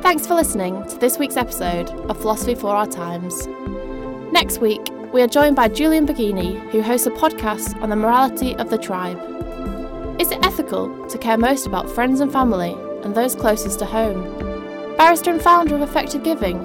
Thanks 0.00 0.26
for 0.26 0.34
listening 0.34 0.86
to 0.88 0.96
this 0.96 1.18
week's 1.18 1.36
episode 1.36 1.90
of 2.08 2.18
Philosophy 2.18 2.54
for 2.54 2.68
Our 2.68 2.86
Times. 2.86 3.46
Next 4.32 4.58
week, 4.58 4.80
we 5.12 5.22
are 5.22 5.26
joined 5.26 5.56
by 5.56 5.68
Julian 5.68 6.06
Baggini, 6.06 6.58
who 6.70 6.82
hosts 6.82 7.06
a 7.06 7.10
podcast 7.10 7.80
on 7.80 7.88
the 7.88 7.96
morality 7.96 8.54
of 8.56 8.68
the 8.68 8.76
tribe. 8.76 9.18
Is 10.20 10.30
it 10.30 10.44
ethical 10.44 11.06
to 11.06 11.16
care 11.16 11.38
most 11.38 11.66
about 11.66 11.88
friends 11.88 12.20
and 12.20 12.30
family 12.30 12.76
and 13.02 13.14
those 13.14 13.34
closest 13.34 13.78
to 13.78 13.86
home? 13.86 14.96
Barrister 14.98 15.30
and 15.30 15.40
founder 15.40 15.76
of 15.76 15.82
Effective 15.82 16.22
Giving, 16.22 16.58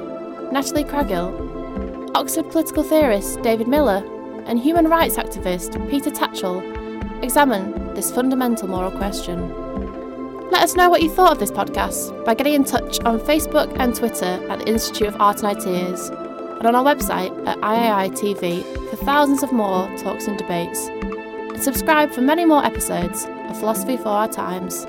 Natalie 0.52 0.84
Cargill, 0.84 2.12
Oxford 2.16 2.50
political 2.52 2.84
theorist 2.84 3.42
David 3.44 3.70
Miller, 3.70 4.04
and 4.46 4.60
human 4.60 4.90
rights 4.90 5.16
activist 5.16 5.90
Peter 5.90 6.12
Tatchell 6.12 7.24
examine 7.24 7.94
this 7.94 8.12
fundamental 8.12 8.68
moral 8.68 8.92
question. 8.92 9.40
Let 10.52 10.64
us 10.64 10.76
know 10.76 10.90
what 10.90 11.02
you 11.02 11.10
thought 11.10 11.32
of 11.32 11.40
this 11.40 11.52
podcast 11.52 12.26
by 12.26 12.34
getting 12.34 12.56
in 12.56 12.66
touch 12.66 13.00
on 13.06 13.20
Facebook 13.22 13.74
and 13.80 13.96
Twitter 13.96 14.46
at 14.50 14.60
the 14.60 14.68
Institute 14.68 15.08
of 15.08 15.22
Art 15.22 15.42
and 15.44 15.58
Ideas 15.58 16.12
and 16.66 16.74
on 16.74 16.88
our 16.88 16.96
website 16.96 17.46
at 17.46 17.58
IAI 17.58 18.18
for 18.90 18.96
thousands 18.96 19.44
of 19.44 19.52
more 19.52 19.86
talks 19.98 20.28
and 20.28 20.38
debates. 20.38 20.88
And 20.88 21.62
subscribe 21.62 22.10
for 22.14 22.22
many 22.22 22.46
more 22.46 22.64
episodes 22.64 23.26
of 23.26 23.60
Philosophy 23.60 23.98
for 23.98 24.08
Our 24.08 24.30
Times. 24.30 24.86